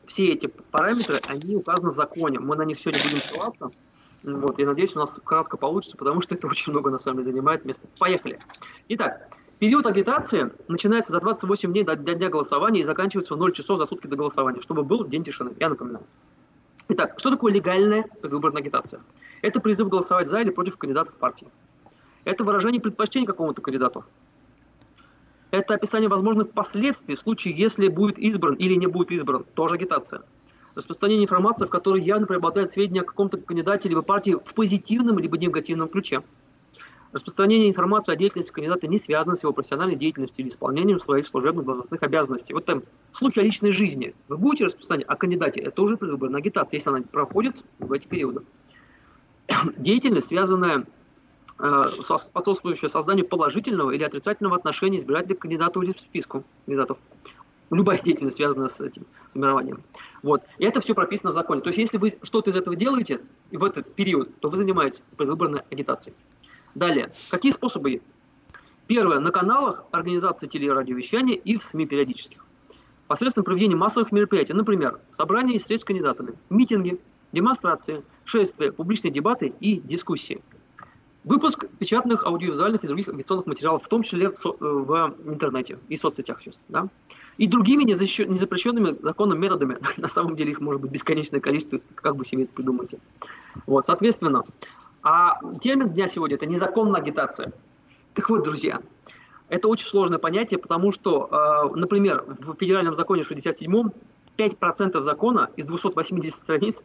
все 0.08 0.34
эти 0.34 0.48
параметры, 0.48 1.20
они 1.27 1.56
указаны 1.56 1.91
в 1.91 1.96
законе. 1.96 2.39
Мы 2.39 2.56
на 2.56 2.63
них 2.63 2.79
сегодня 2.79 3.01
будем 3.03 3.17
ссылаться. 3.17 3.72
Вот, 4.24 4.60
я 4.60 4.65
надеюсь, 4.65 4.96
у 4.96 5.00
нас 5.00 5.17
кратко 5.24 5.58
получится, 5.58 5.98
потому 5.98 6.22
что 6.22 6.36
это 6.36 6.48
очень 6.51 6.72
много 6.72 6.89
на 6.89 6.98
самом 6.98 7.20
деле 7.20 7.32
занимает 7.32 7.65
место. 7.65 7.88
Поехали. 8.00 8.39
Итак, 8.89 9.37
Период 9.60 9.88
агитации 9.88 10.52
начинается 10.68 11.12
за 11.12 11.20
28 11.20 11.72
дней 11.72 11.84
до, 11.84 11.96
дня 11.96 12.30
голосования 12.30 12.82
и 12.82 12.84
заканчивается 12.84 13.34
в 13.34 13.38
0 13.38 13.54
часов 13.54 13.80
за 13.80 13.86
сутки 13.88 14.06
до 14.06 14.16
голосования, 14.16 14.62
чтобы 14.62 14.84
был 14.84 15.04
день 15.08 15.24
тишины. 15.24 15.54
Я 15.60 15.70
напоминаю. 15.70 16.06
Итак, 16.90 17.16
что 17.18 17.32
такое 17.32 17.52
легальная 17.52 18.06
предвыборная 18.22 18.62
агитация? 18.62 19.02
Это 19.42 19.60
призыв 19.60 19.90
голосовать 19.90 20.30
за 20.30 20.42
или 20.42 20.52
против 20.52 20.78
кандидатов 20.78 21.16
партии. 21.16 21.48
Это 22.24 22.44
выражение 22.44 22.80
предпочтений 22.80 23.26
какому-то 23.26 23.64
кандидату. 23.64 24.06
Это 25.50 25.74
описание 25.74 26.08
возможных 26.08 26.52
последствий 26.52 27.16
в 27.16 27.20
случае, 27.20 27.58
если 27.58 27.88
будет 27.88 28.20
избран 28.20 28.54
или 28.56 28.76
не 28.76 28.86
будет 28.86 29.10
избран. 29.10 29.44
Тоже 29.56 29.76
агитация. 29.76 30.22
Распространение 30.76 31.24
информации, 31.24 31.66
в 31.66 31.70
которой 31.70 32.04
явно 32.04 32.28
преобладает 32.28 32.74
сведения 32.74 33.02
о 33.02 33.06
каком-то 33.06 33.38
кандидате 33.38 33.90
либо 33.90 34.04
партии 34.04 34.38
в 34.46 34.54
позитивном 34.54 35.18
либо 35.18 35.36
негативном 35.36 35.90
ключе. 35.90 36.22
Распространение 37.14 37.70
информации 37.70 38.12
о 38.12 38.16
деятельности 38.18 38.52
кандидата 38.52 38.86
не 38.88 38.98
связано 38.98 39.36
с 39.36 39.44
его 39.44 39.54
профессиональной 39.54 39.96
деятельностью 39.96 40.44
или 40.44 40.52
исполнением 40.52 41.00
своих 41.00 41.28
служебных 41.28 41.66
должностных 41.66 42.04
обязанностей. 42.04 42.54
Вот 42.54 42.66
там 42.66 42.84
слухи 43.14 43.40
о 43.40 43.44
личной 43.44 43.72
жизни. 43.72 44.14
Вы 44.28 44.38
будете 44.38 44.66
распространять 44.66 45.08
о 45.08 45.16
кандидате, 45.16 45.62
это 45.62 45.82
уже 45.82 45.96
предвыборная 45.96 46.40
агитация, 46.40 46.78
если 46.78 46.90
она 46.90 47.02
проходит 47.02 47.64
в 47.80 47.94
эти 47.94 48.08
периоды. 48.08 48.42
Деятельность, 49.78 50.28
связанная 50.28 50.86
э, 51.60 51.84
способствующая 52.30 52.90
созданию 52.90 53.26
положительного 53.26 53.92
или 53.92 54.04
отрицательного 54.04 54.58
отношения 54.58 54.98
избирателя 54.98 55.36
к 55.36 55.40
кандидату 55.40 55.82
или 55.82 55.96
списку 55.98 56.44
кандидатов. 56.66 56.98
Любая 57.70 58.02
деятельность, 58.02 58.38
связанная 58.38 58.70
с 58.70 58.80
этим 58.80 59.06
формированием. 59.32 59.82
Вот. 60.24 60.44
И 60.58 60.66
это 60.66 60.82
все 60.82 60.94
прописано 60.94 61.32
в 61.32 61.36
законе. 61.36 61.62
То 61.62 61.68
есть, 61.68 61.78
если 61.78 61.98
вы 61.98 62.16
что-то 62.24 62.50
из 62.50 62.56
этого 62.56 62.76
делаете 62.76 63.20
в 63.52 63.64
этот 63.64 63.94
период, 63.94 64.38
то 64.40 64.50
вы 64.50 64.58
занимаетесь 64.58 65.02
предвыборной 65.18 65.62
агитацией. 65.70 66.16
Далее. 66.78 67.12
Какие 67.32 67.54
способы 67.54 67.90
есть? 67.90 68.04
Первое. 68.86 69.20
На 69.20 69.32
каналах 69.32 69.86
организации 69.90 70.46
телерадиовещания 70.46 71.34
и 71.34 71.58
в 71.58 71.64
СМИ 71.64 71.88
периодических. 71.88 72.46
Посредством 73.08 73.46
проведения 73.46 73.76
массовых 73.76 74.12
мероприятий, 74.12 74.54
например, 74.54 75.00
собрания 75.12 75.56
и 75.56 75.58
встреч 75.58 75.82
с 75.82 75.84
кандидатами, 75.84 76.36
митинги, 76.52 77.00
демонстрации, 77.32 78.04
шествия, 78.26 78.72
публичные 78.72 79.12
дебаты 79.12 79.56
и 79.60 79.78
дискуссии. 79.78 80.40
Выпуск 81.24 81.66
печатных, 81.80 82.28
аудиовизуальных 82.28 82.84
и 82.84 82.88
других 82.88 83.08
агитационных 83.08 83.48
материалов, 83.48 83.84
в 83.84 83.88
том 83.88 84.04
числе 84.04 84.30
в, 84.30 84.44
в 84.44 85.16
интернете 85.26 85.80
и 85.90 85.98
соцсетях 85.98 86.44
сейчас. 86.44 86.62
Да? 86.70 86.90
И 87.40 87.48
другими 87.48 87.86
незапрещенными 87.86 88.98
законом 89.02 89.40
методами, 89.40 89.78
на 89.98 90.10
самом 90.10 90.36
деле 90.36 90.52
их 90.52 90.62
может 90.62 90.80
быть 90.80 90.92
бесконечное 90.92 91.40
количество, 91.40 91.82
как 91.96 92.16
бы 92.16 92.24
себе 92.24 92.44
это 92.44 92.54
придумайте. 92.54 93.00
Вот, 93.66 93.88
соответственно, 93.88 94.44
а 95.10 95.40
термин 95.62 95.88
дня 95.92 96.10
сегодня– 96.10 96.36
это 96.38 96.46
незаконная 96.46 97.00
агитация. 97.00 97.54
Так 98.14 98.30
вот, 98.30 98.44
друзья, 98.44 98.82
это 99.48 99.70
очень 99.70 99.88
сложное 99.88 100.18
понятие, 100.20 100.60
потому 100.60 100.92
что, 100.92 101.30
э, 101.72 101.78
например, 101.78 102.26
в 102.28 102.56
федеральном 102.56 102.98
законе 102.98 103.24
67-м 103.24 103.94
5% 104.36 105.02
закона 105.04 105.50
из 105.56 105.66
280 105.66 106.36
страниц 106.38 106.84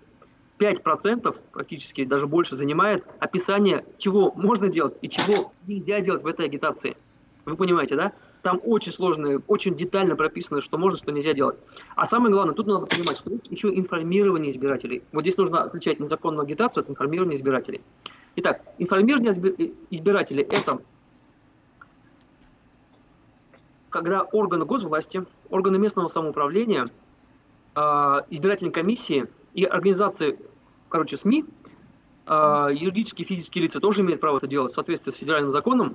5% 0.61 1.37
практически, 1.50 2.05
даже 2.05 2.29
больше, 2.29 2.55
занимает 2.55 3.05
описание, 3.19 3.85
чего 3.99 4.31
можно 4.37 4.69
делать 4.69 4.95
и 5.02 5.09
чего 5.09 5.52
нельзя 5.67 6.00
делать 6.00 6.23
в 6.23 6.26
этой 6.29 6.47
агитации. 6.47 6.97
Вы 7.45 7.57
понимаете, 7.57 7.97
да? 7.97 8.12
Там 8.43 8.61
очень 8.65 8.93
сложно, 8.93 9.41
очень 9.47 9.77
детально 9.77 10.17
прописано, 10.17 10.61
что 10.61 10.77
можно, 10.77 10.99
что 10.99 11.13
нельзя 11.13 11.33
делать. 11.33 11.57
А 11.95 12.07
самое 12.07 12.35
главное, 12.35 12.55
тут 12.55 12.67
надо 12.67 12.87
понимать, 12.87 13.17
что 13.17 13.31
есть 13.31 13.47
еще 13.49 13.69
информирование 13.69 14.51
избирателей. 14.51 15.03
Вот 15.13 15.23
здесь 15.23 15.37
нужно 15.37 15.63
отличать 15.63 16.01
незаконную 16.01 16.43
агитацию 16.43 16.83
от 16.83 16.91
информирования 16.91 17.37
избирателей. 17.37 17.83
Итак, 18.37 18.63
информирование 18.79 19.33
избирателей– 19.91 20.43
это 20.51 20.83
когда 23.91 24.23
органы 24.23 24.65
госвласти, 24.65 25.25
органы 25.51 25.79
местного 25.79 26.09
самоуправления, 26.09 26.87
а, 27.75 28.25
избирательные 28.31 28.73
комиссии 28.73 29.27
и 29.55 29.65
организации, 29.65 30.39
короче, 30.89 31.17
СМИ, 31.17 31.45
а, 32.27 32.71
юридические 32.71 33.27
и 33.27 33.29
физические 33.29 33.65
лица 33.65 33.81
тоже 33.81 34.01
имеют 34.01 34.21
право 34.21 34.39
это 34.39 34.47
делать 34.47 34.73
в 34.73 34.75
соответствии 34.75 35.13
с 35.13 35.17
федеральным 35.17 35.53
законом, 35.53 35.95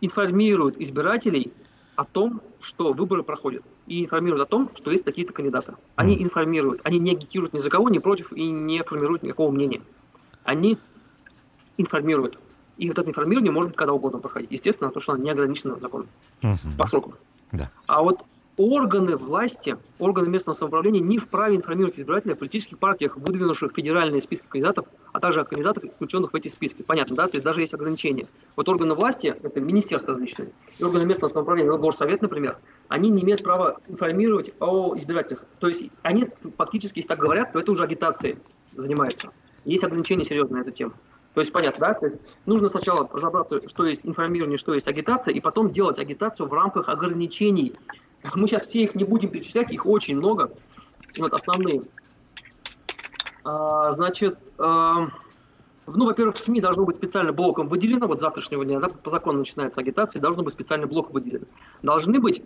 информируют 0.00 0.76
избирателей 0.78 1.52
о 1.96 2.04
том, 2.04 2.40
что 2.60 2.92
выборы 2.92 3.22
проходят, 3.22 3.62
и 3.86 4.04
информируют 4.04 4.42
о 4.42 4.50
том, 4.50 4.70
что 4.74 4.90
есть 4.90 5.04
такие-то 5.04 5.32
кандидаты. 5.32 5.74
Они 5.96 6.20
информируют, 6.22 6.80
они 6.84 6.98
не 6.98 7.12
агитируют 7.12 7.52
ни 7.52 7.60
за 7.60 7.70
кого, 7.70 7.88
ни 7.88 7.98
против, 7.98 8.32
и 8.32 8.46
не 8.46 8.82
формируют 8.82 9.22
никакого 9.22 9.50
мнения. 9.50 9.82
Они 10.42 10.78
информируют. 11.76 12.38
И 12.76 12.88
вот 12.88 12.98
это 12.98 13.08
информирование 13.08 13.52
может 13.52 13.76
когда 13.76 13.92
угодно 13.92 14.18
проходить. 14.18 14.50
Естественно, 14.50 14.90
то, 14.90 15.00
что 15.00 15.12
оно 15.12 15.22
не 15.22 15.30
ограничено 15.30 15.76
законом 15.76 16.08
угу. 16.42 16.58
по 16.76 16.86
срокам. 16.86 17.14
Да. 17.52 17.70
А 17.86 18.02
вот 18.02 18.24
органы 18.56 19.16
власти, 19.16 19.76
органы 19.98 20.28
местного 20.28 20.56
самоуправления 20.56 21.00
не 21.00 21.18
вправе 21.18 21.56
информировать 21.56 21.98
избирателей 21.98 22.34
о 22.34 22.36
политических 22.36 22.78
партиях, 22.78 23.16
выдвинувших 23.16 23.72
федеральные 23.74 24.22
списки 24.22 24.46
кандидатов, 24.48 24.86
а 25.12 25.20
также 25.20 25.40
о 25.40 25.44
кандидатах, 25.44 25.84
включенных 25.94 26.32
в 26.32 26.36
эти 26.36 26.48
списки. 26.48 26.82
Понятно, 26.82 27.16
да? 27.16 27.26
То 27.26 27.36
есть 27.36 27.44
даже 27.44 27.60
есть 27.60 27.74
ограничения. 27.74 28.26
Вот 28.56 28.68
органы 28.68 28.94
власти, 28.94 29.34
это 29.42 29.60
министерство 29.60 30.14
различные, 30.14 30.52
и 30.78 30.84
органы 30.84 31.04
местного 31.04 31.30
самоуправления, 31.30 31.70
ну, 31.70 31.78
горсовет, 31.78 32.22
например, 32.22 32.56
они 32.88 33.10
не 33.10 33.22
имеют 33.22 33.42
права 33.42 33.80
информировать 33.88 34.52
о 34.60 34.96
избирателях. 34.96 35.44
То 35.58 35.68
есть 35.68 35.90
они 36.02 36.28
фактически, 36.56 36.98
если 36.98 37.08
так 37.08 37.18
говорят, 37.18 37.52
то 37.52 37.58
это 37.58 37.72
уже 37.72 37.82
агитацией 37.84 38.38
занимается. 38.76 39.30
Есть 39.64 39.84
ограничения 39.84 40.24
серьезные 40.24 40.58
на 40.58 40.62
эту 40.62 40.70
тему. 40.70 40.92
То 41.34 41.40
есть 41.40 41.52
понятно, 41.52 41.88
да? 41.88 41.94
То 41.94 42.06
есть 42.06 42.18
нужно 42.46 42.68
сначала 42.68 43.08
разобраться, 43.12 43.60
что 43.68 43.86
есть 43.86 44.02
информирование, 44.04 44.56
что 44.56 44.72
есть 44.72 44.86
агитация, 44.86 45.34
и 45.34 45.40
потом 45.40 45.70
делать 45.70 45.98
агитацию 45.98 46.46
в 46.48 46.52
рамках 46.52 46.88
ограничений 46.88 47.74
мы 48.36 48.48
сейчас 48.48 48.66
все 48.66 48.82
их 48.82 48.94
не 48.94 49.04
будем 49.04 49.30
перечислять, 49.30 49.70
их 49.70 49.86
очень 49.86 50.16
много. 50.16 50.50
Вот 51.18 51.32
основные. 51.32 51.82
А, 53.44 53.92
значит, 53.92 54.38
а, 54.58 55.08
ну, 55.86 56.06
во-первых, 56.06 56.36
в 56.36 56.38
СМИ 56.38 56.60
должно 56.60 56.84
быть 56.84 56.96
специально 56.96 57.32
блоком 57.32 57.68
выделено, 57.68 58.06
вот 58.06 58.20
завтрашнего 58.20 58.64
дня, 58.64 58.80
да, 58.80 58.88
по 58.88 59.10
закону 59.10 59.40
начинается 59.40 59.80
агитация, 59.80 60.20
должно 60.20 60.42
быть 60.42 60.54
специальный 60.54 60.86
блок 60.86 61.10
выделен. 61.12 61.46
Должны 61.82 62.20
быть 62.20 62.42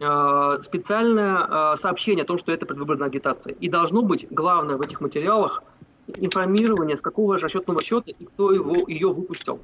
э, 0.00 0.58
специальное 0.62 1.74
э, 1.74 1.76
сообщение 1.76 2.24
о 2.24 2.26
том, 2.26 2.38
что 2.38 2.52
это 2.52 2.64
предвыборная 2.64 3.08
агитация. 3.08 3.54
И 3.54 3.68
должно 3.68 4.02
быть, 4.02 4.26
главное 4.30 4.76
в 4.76 4.80
этих 4.80 5.00
материалах, 5.00 5.62
информирование, 6.16 6.96
с 6.96 7.00
какого 7.00 7.38
расчетного 7.38 7.82
счета 7.82 8.12
и 8.18 8.24
кто 8.24 8.52
его, 8.52 8.76
ее 8.88 9.12
выпустил 9.12 9.60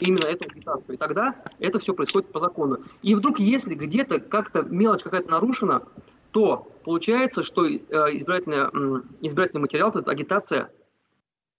именно 0.00 0.26
эту 0.26 0.48
агитацию. 0.48 0.94
И 0.94 0.98
тогда 0.98 1.34
это 1.58 1.78
все 1.78 1.94
происходит 1.94 2.30
по 2.32 2.40
закону. 2.40 2.78
И 3.02 3.14
вдруг, 3.14 3.38
если 3.38 3.74
где-то 3.74 4.20
как-то 4.20 4.62
мелочь 4.62 5.02
какая-то 5.02 5.30
нарушена, 5.30 5.82
то 6.30 6.68
получается, 6.84 7.42
что 7.42 7.66
э, 7.66 7.76
избирательный, 7.78 9.02
избирательный 9.22 9.62
материал, 9.62 9.90
эта 9.90 10.10
агитация 10.10 10.70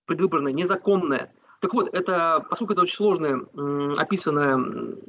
предвыборная, 0.05 0.53
незаконная. 0.53 1.31
Так 1.60 1.74
вот, 1.74 1.93
это, 1.93 2.46
поскольку 2.50 2.74
это 2.74 2.84
очень 2.84 2.96
сложное, 2.96 3.41
описанное, 3.98 4.58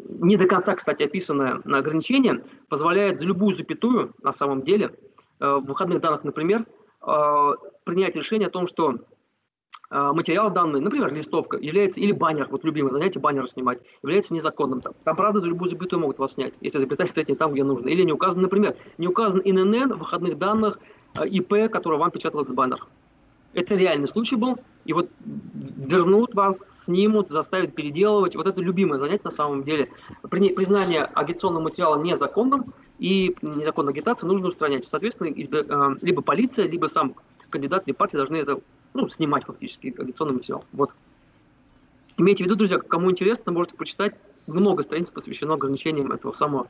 не 0.09 0.37
до 0.37 0.47
конца, 0.47 0.75
кстати, 0.75 1.05
описанное 1.05 1.61
ограничение, 1.65 2.43
позволяет 2.69 3.21
за 3.21 3.27
любую 3.27 3.57
запятую, 3.57 4.15
на 4.23 4.33
самом 4.33 4.63
деле, 4.63 4.93
э, 5.41 5.47
в 5.47 5.65
выходных 5.67 6.01
данных, 6.01 6.25
например, 6.25 6.67
э, 7.07 7.53
принять 7.85 8.17
решение 8.17 8.49
о 8.49 8.51
том, 8.51 8.67
что 8.67 8.97
материал 9.90 10.50
данный, 10.50 10.80
например, 10.80 11.12
листовка, 11.12 11.56
является, 11.56 11.99
или 12.00 12.12
баннер, 12.12 12.47
вот 12.50 12.64
любимое 12.64 12.92
занятие, 12.92 13.18
баннер 13.18 13.49
снимать, 13.49 13.80
является 14.02 14.32
незаконным. 14.32 14.80
Там, 14.80 14.92
там 15.04 15.16
правда, 15.16 15.40
за 15.40 15.49
любую 15.49 15.68
запятую 15.68 16.00
могут 16.00 16.18
вас 16.18 16.35
снять, 16.35 16.54
если 16.61 16.78
запятая 16.78 17.09
стоит 17.09 17.28
не 17.28 17.35
там, 17.35 17.52
где 17.52 17.64
нужно. 17.64 17.88
Или 17.88 18.04
не 18.04 18.12
указан, 18.12 18.42
например, 18.42 18.76
не 18.99 19.09
указан 19.09 19.40
ИНН, 19.44 19.94
выходных 19.94 20.38
данных, 20.38 20.78
а, 21.14 21.26
ИП, 21.26 21.70
который 21.70 21.99
вам 21.99 22.11
печатал 22.11 22.42
этот 22.42 22.54
баннер. 22.54 22.87
Это 23.52 23.75
реальный 23.75 24.06
случай 24.06 24.37
был, 24.37 24.59
и 24.85 24.92
вот 24.92 25.11
вернут 25.25 26.35
вас, 26.37 26.56
снимут, 26.85 27.30
заставят 27.30 27.75
переделывать. 27.75 28.37
Вот 28.37 28.47
это 28.47 28.61
любимое 28.61 29.00
занятие 29.00 29.25
на 29.25 29.32
самом 29.32 29.64
деле. 29.64 29.88
Признание 30.23 31.02
агитационного 31.02 31.64
материала 31.64 32.00
незаконным 32.00 32.73
и 33.00 33.35
незаконной 33.42 33.92
агитации 33.92 34.26
нужно 34.26 34.49
устранять. 34.49 34.85
Соответственно, 34.85 35.35
а, 35.68 35.97
либо 36.00 36.23
полиция, 36.23 36.68
либо 36.68 36.87
сам 36.87 37.16
кандидат 37.50 37.82
или 37.87 37.92
партия 37.92 38.18
должны 38.18 38.37
это 38.37 38.61
ну, 38.94 39.09
снимать 39.09 39.44
фактически 39.44 39.94
агитационный 39.99 40.35
материал. 40.35 40.64
Вот. 40.73 40.90
Имейте 42.16 42.44
в 42.44 42.47
виду, 42.47 42.56
друзья, 42.56 42.78
кому 42.78 43.11
интересно, 43.11 43.52
можете 43.52 43.76
почитать. 43.76 44.14
Много 44.47 44.82
страниц 44.82 45.11
посвящено 45.11 45.54
ограничениям 45.54 46.12
этого 46.12 46.32
самого 46.32 46.66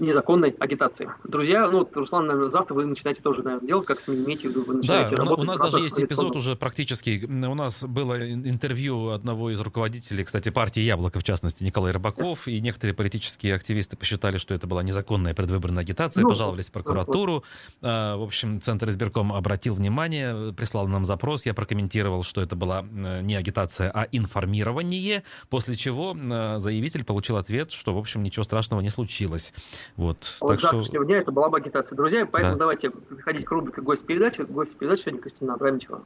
незаконной 0.00 0.54
агитации. 0.58 1.10
Друзья, 1.24 1.70
ну, 1.70 1.88
Руслан, 1.92 2.26
наверное, 2.26 2.50
завтра 2.50 2.74
вы 2.74 2.86
начинаете 2.86 3.22
тоже, 3.22 3.42
наверное, 3.42 3.66
делать, 3.66 3.86
как 3.86 4.00
в 4.00 4.08
виду, 4.08 4.64
вы 4.64 4.74
начинаете 4.74 5.16
да, 5.16 5.22
работать. 5.22 5.44
у 5.44 5.46
нас 5.46 5.58
даже 5.58 5.78
есть 5.78 6.00
эпизод 6.00 6.36
уже 6.36 6.56
практически, 6.56 7.24
у 7.26 7.54
нас 7.54 7.84
было 7.84 8.32
интервью 8.32 9.10
одного 9.10 9.50
из 9.50 9.60
руководителей, 9.60 10.24
кстати, 10.24 10.50
партии 10.50 10.80
«Яблоко», 10.80 11.20
в 11.20 11.24
частности, 11.24 11.64
Николай 11.64 11.92
Рыбаков, 11.92 12.48
и 12.48 12.60
некоторые 12.60 12.94
политические 12.94 13.54
активисты 13.54 13.96
посчитали, 13.96 14.38
что 14.38 14.54
это 14.54 14.66
была 14.66 14.82
незаконная 14.82 15.34
предвыборная 15.34 15.82
агитация, 15.82 16.22
ну, 16.22 16.28
пожаловались 16.28 16.68
в 16.68 16.72
прокуратуру. 16.72 17.34
Вот. 17.34 17.44
А, 17.82 18.16
в 18.16 18.22
общем, 18.22 18.60
Центр 18.60 18.88
избирком 18.90 19.32
обратил 19.32 19.74
внимание, 19.74 20.52
прислал 20.52 20.88
нам 20.88 21.04
запрос, 21.04 21.46
я 21.46 21.54
прокомментировал, 21.54 22.22
что 22.22 22.40
это 22.40 22.56
была 22.56 22.82
не 22.82 23.34
агитация, 23.34 23.90
а 23.90 24.06
информирование, 24.12 25.22
после 25.48 25.76
чего 25.76 26.16
э, 26.16 26.58
заявитель 26.58 27.04
получил 27.04 27.36
ответ, 27.36 27.70
что, 27.70 27.94
в 27.94 27.98
общем, 27.98 28.22
ничего 28.22 28.44
страшного 28.44 28.80
не 28.80 28.90
случилось. 28.90 29.52
Вот. 29.96 30.36
А 30.40 30.48
так 30.48 30.60
завтрашнего 30.60 31.04
что... 31.04 31.04
дня 31.04 31.18
это 31.18 31.32
была 31.32 31.48
бы 31.48 31.58
агитация. 31.58 31.96
Друзья, 31.96 32.26
поэтому 32.26 32.54
да. 32.54 32.60
давайте 32.60 32.90
переходить 32.90 33.44
к 33.44 33.50
рубрике 33.50 33.80
«Гость 33.80 34.04
передачи». 34.04 34.42
Гость 34.42 34.76
передачи 34.76 35.02
сегодня 35.02 35.20
Кристина 35.20 35.54
Абрамичева. 35.54 36.02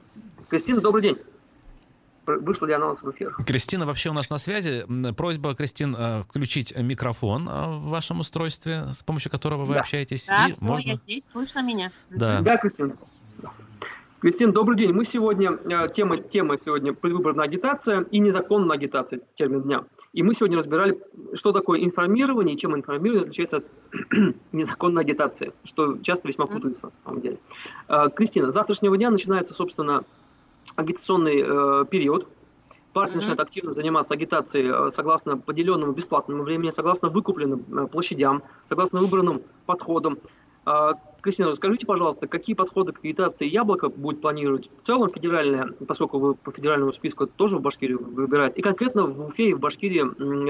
Кристина, 0.48 0.80
добрый 0.80 1.02
день. 1.02 1.18
Вышла 2.26 2.66
ли 2.66 2.72
анонс 2.72 3.02
в 3.02 3.10
эфир? 3.10 3.34
Кристина 3.44 3.84
вообще 3.84 4.10
у 4.10 4.12
нас 4.12 4.30
на 4.30 4.38
связи. 4.38 4.86
Просьба, 5.16 5.54
Кристин, 5.56 5.94
э, 5.98 6.22
включить 6.22 6.76
микрофон 6.76 7.48
э, 7.48 7.78
в 7.78 7.88
вашем 7.88 8.20
устройстве, 8.20 8.86
с 8.92 9.02
помощью 9.02 9.32
которого 9.32 9.64
вы 9.64 9.74
да. 9.74 9.80
общаетесь. 9.80 10.26
Да, 10.26 10.46
и 10.48 10.52
все, 10.52 10.64
можно... 10.64 10.88
я 10.88 10.96
здесь, 10.96 11.28
слышно 11.28 11.62
меня. 11.62 11.90
Да, 12.10 12.40
да 12.40 12.58
Кристина. 12.58 12.96
Кристина, 14.20 14.52
добрый 14.52 14.78
день. 14.78 14.92
Мы 14.92 15.04
сегодня, 15.04 15.58
э, 15.64 15.88
тема, 15.92 16.16
тема 16.16 16.56
сегодня 16.64 16.92
предвыборная 16.92 17.44
агитация 17.44 18.02
и 18.02 18.20
незаконная 18.20 18.76
агитация, 18.76 19.20
термин 19.34 19.62
дня. 19.62 19.84
И 20.12 20.22
мы 20.22 20.34
сегодня 20.34 20.58
разбирали, 20.58 21.00
что 21.34 21.52
такое 21.52 21.82
информирование 21.82 22.54
и 22.54 22.58
чем 22.58 22.76
информирование 22.76 23.22
отличается 23.22 23.58
от 23.58 23.66
незаконной 24.52 25.02
агитации, 25.02 25.52
что 25.64 25.98
часто 26.02 26.28
весьма 26.28 26.46
путается 26.46 26.86
на 26.86 26.92
самом 26.92 27.20
деле. 27.22 27.38
А, 27.88 28.10
Кристина, 28.10 28.50
с 28.50 28.54
завтрашнего 28.54 28.96
дня 28.96 29.10
начинается, 29.10 29.54
собственно, 29.54 30.04
агитационный 30.76 31.42
э, 31.42 31.84
период. 31.86 32.28
Партия 32.92 33.14
mm-hmm. 33.14 33.16
начинает 33.16 33.40
активно 33.40 33.72
заниматься 33.72 34.12
агитацией 34.12 34.88
э, 34.88 34.90
согласно 34.92 35.38
поделенному 35.38 35.92
бесплатному 35.92 36.42
времени, 36.42 36.70
согласно 36.72 37.08
выкупленным 37.08 37.64
э, 37.70 37.86
площадям, 37.86 38.42
согласно 38.68 39.00
выбранным 39.00 39.40
подходам. 39.64 40.18
А, 40.66 40.94
Кристина, 41.22 41.50
расскажите, 41.50 41.86
пожалуйста, 41.86 42.26
какие 42.26 42.56
подходы 42.56 42.90
к 42.92 42.98
агитации 42.98 43.46
Яблоко 43.48 43.88
будет 43.88 44.20
планировать 44.20 44.68
в 44.82 44.84
целом 44.84 45.08
федеральное, 45.08 45.68
поскольку 45.86 46.18
вы 46.18 46.34
по 46.34 46.50
федеральному 46.50 46.92
списку 46.92 47.28
тоже 47.28 47.58
в 47.58 47.60
Башкирию 47.60 48.04
выбираете, 48.04 48.58
и 48.58 48.62
конкретно 48.62 49.06
в 49.06 49.26
Уфе 49.26 49.50
и 49.50 49.54
в 49.54 49.60
Башкирии 49.60 50.00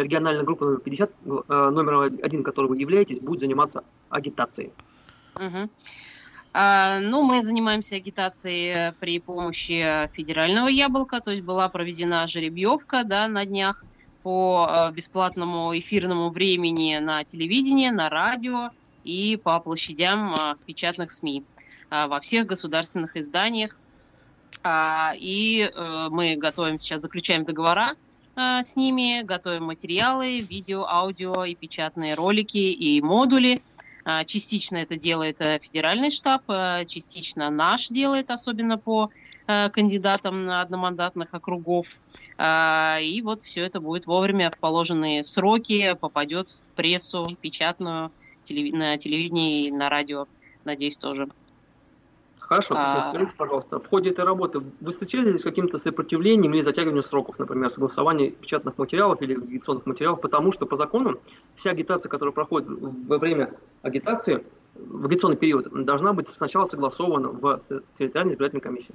региональная 0.02 0.44
группа 0.44 0.64
номер 0.64 0.80
50, 0.80 1.10
э, 1.10 1.70
номер 1.70 2.10
один, 2.22 2.42
которой 2.42 2.68
вы 2.68 2.78
являетесь, 2.78 3.20
будет 3.20 3.40
заниматься 3.40 3.84
агитацией. 4.08 4.72
Угу. 5.34 5.68
А, 6.54 7.00
ну, 7.00 7.22
мы 7.22 7.42
занимаемся 7.42 7.96
агитацией 7.96 8.94
при 8.98 9.20
помощи 9.20 10.08
федерального 10.14 10.68
яблока, 10.68 11.20
то 11.20 11.32
есть 11.32 11.42
была 11.42 11.68
проведена 11.68 12.26
жеребьевка 12.26 13.04
да, 13.04 13.28
на 13.28 13.44
днях 13.44 13.84
по 14.22 14.66
э, 14.70 14.92
бесплатному 14.92 15.76
эфирному 15.78 16.30
времени 16.30 16.98
на 16.98 17.24
телевидении, 17.24 17.90
на 17.90 18.08
радио, 18.08 18.70
и 19.04 19.36
по 19.36 19.58
площадям 19.60 20.34
а, 20.34 20.54
в 20.54 20.62
печатных 20.62 21.10
СМИ 21.10 21.44
а, 21.90 22.08
во 22.08 22.20
всех 22.20 22.46
государственных 22.46 23.16
изданиях. 23.16 23.78
А, 24.64 25.12
и 25.16 25.62
э, 25.62 26.08
мы 26.10 26.36
готовим 26.36 26.78
сейчас, 26.78 27.00
заключаем 27.00 27.44
договора 27.44 27.96
с 28.34 28.76
ними, 28.76 29.22
готовим 29.24 29.64
материалы, 29.64 30.40
видео, 30.40 30.86
аудио 30.86 31.44
и 31.44 31.54
печатные 31.54 32.14
ролики 32.14 32.56
и 32.56 33.02
модули. 33.02 33.60
Частично 34.26 34.78
это 34.78 34.96
делает 34.96 35.40
э, 35.40 35.58
федеральный 35.60 36.10
штаб, 36.10 36.42
частично 36.86 37.50
наш 37.50 37.88
делает, 37.88 38.30
особенно 38.30 38.78
по 38.78 39.10
э, 39.46 39.68
кандидатам 39.68 40.46
на 40.46 40.62
одномандатных 40.62 41.34
округов. 41.34 41.98
И 42.40 43.22
вот 43.22 43.42
все 43.42 43.64
это 43.64 43.80
будет 43.80 44.06
вовремя 44.06 44.50
в 44.50 44.58
положенные 44.58 45.22
сроки, 45.24 45.94
попадет 46.00 46.48
в 46.48 46.70
прессу 46.70 47.22
печатную 47.40 48.12
на 48.50 48.96
телевидении 48.98 49.66
и 49.66 49.70
на 49.70 49.88
радио, 49.88 50.26
надеюсь, 50.64 50.96
тоже. 50.96 51.28
Хорошо, 52.52 52.74
а... 52.76 53.08
скажите, 53.10 53.32
пожалуйста, 53.36 53.80
в 53.80 53.88
ходе 53.88 54.10
этой 54.10 54.26
работы 54.26 54.60
вы 54.80 54.92
встречались 54.92 55.40
с 55.40 55.42
каким-то 55.42 55.78
сопротивлением 55.78 56.52
или 56.52 56.60
затягиванием 56.60 57.02
сроков, 57.02 57.38
например, 57.38 57.70
согласование 57.70 58.30
печатных 58.30 58.76
материалов 58.76 59.22
или 59.22 59.34
агитационных 59.34 59.86
материалов, 59.86 60.20
потому 60.20 60.52
что 60.52 60.66
по 60.66 60.76
закону 60.76 61.18
вся 61.56 61.70
агитация, 61.70 62.10
которая 62.10 62.32
проходит 62.32 62.68
во 62.68 63.16
время 63.16 63.54
агитации, 63.80 64.44
в 64.74 65.06
агитационный 65.06 65.38
период, 65.38 65.68
должна 65.84 66.12
быть 66.12 66.28
сначала 66.28 66.66
согласована 66.66 67.28
в 67.28 67.60
территориальной 67.98 68.34
избирательной 68.34 68.60
комиссии. 68.60 68.94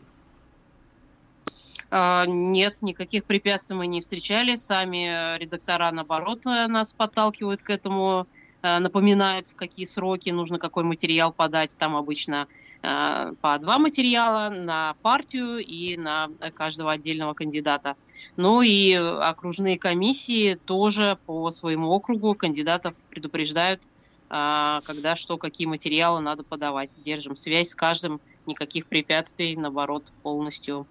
А, 1.90 2.26
нет, 2.28 2.82
никаких 2.84 3.24
препятствий 3.24 3.76
мы 3.76 3.88
не 3.88 4.02
встречали. 4.02 4.54
Сами 4.54 5.38
редактора, 5.40 5.90
наоборот, 5.92 6.46
нас 6.46 6.94
подталкивают 6.94 7.64
к 7.64 7.72
этому 7.72 8.28
Э, 8.28 8.47
напоминают, 8.80 9.48
в 9.48 9.56
какие 9.56 9.86
сроки 9.86 10.30
нужно 10.30 10.60
какой 10.60 10.84
материал 10.84 11.32
подать. 11.32 11.78
Там 11.78 11.96
обычно 11.96 12.48
э, 12.82 13.34
по 13.42 13.58
два 13.60 13.78
материала 13.78 14.50
на 14.50 14.96
партию 15.02 15.58
и 15.58 15.98
на 15.98 16.30
каждого 16.56 16.92
отдельного 16.92 17.34
кандидата. 17.34 17.96
Ну 18.36 18.62
и 18.62 18.94
окружные 18.94 19.78
комиссии 19.78 20.56
тоже 20.56 21.18
по 21.26 21.50
своему 21.52 21.90
округу 21.90 22.36
кандидатов 22.36 22.96
предупреждают, 23.10 23.82
э, 24.30 24.82
когда 24.84 25.16
что, 25.16 25.38
какие 25.38 25.68
материалы 25.68 26.20
надо 26.20 26.44
подавать. 26.44 27.00
Держим 27.02 27.36
связь 27.36 27.70
с 27.70 27.76
каждым, 27.76 28.20
никаких 28.46 28.88
препятствий, 28.88 29.56
наоборот, 29.56 30.12
полностью 30.24 30.88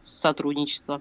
сотрудничество. 0.00 1.00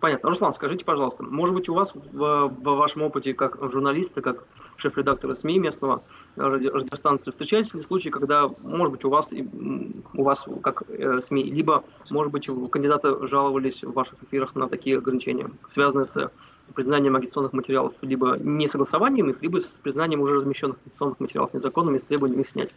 Понятно. 0.00 0.28
Руслан, 0.30 0.54
скажите, 0.54 0.84
пожалуйста, 0.84 1.22
может 1.22 1.54
быть, 1.54 1.68
у 1.68 1.74
вас 1.74 1.92
в, 1.94 2.48
в 2.48 2.76
вашем 2.76 3.02
опыте 3.02 3.34
как 3.34 3.58
журналиста, 3.60 4.22
как 4.22 4.46
шеф-редактора 4.80 5.34
СМИ 5.34 5.58
местного 5.58 6.02
радиостанции, 6.36 7.30
встречались 7.30 7.74
ли 7.74 7.80
случаи, 7.80 8.08
когда, 8.08 8.50
может 8.62 8.92
быть, 8.92 9.04
у 9.04 9.10
вас, 9.10 9.30
у 9.32 10.22
вас 10.22 10.46
как 10.62 10.82
э, 10.88 11.20
СМИ, 11.20 11.44
либо, 11.44 11.84
может 12.10 12.32
быть, 12.32 12.48
кандидаты 12.70 13.26
жаловались 13.28 13.82
в 13.82 13.92
ваших 13.92 14.22
эфирах 14.24 14.54
на 14.54 14.68
такие 14.68 14.98
ограничения, 14.98 15.50
связанные 15.70 16.04
с 16.06 16.30
признанием 16.74 17.16
агитационных 17.16 17.52
материалов, 17.52 17.94
либо 18.02 18.36
не 18.38 18.68
согласованием 18.68 19.30
их, 19.30 19.42
либо 19.42 19.58
с 19.60 19.80
признанием 19.82 20.20
уже 20.20 20.34
размещенных 20.34 20.76
агитационных 20.84 21.20
материалов 21.20 21.54
незаконными 21.54 21.98
с 21.98 22.04
требованием 22.04 22.40
их 22.40 22.48
снять? 22.48 22.70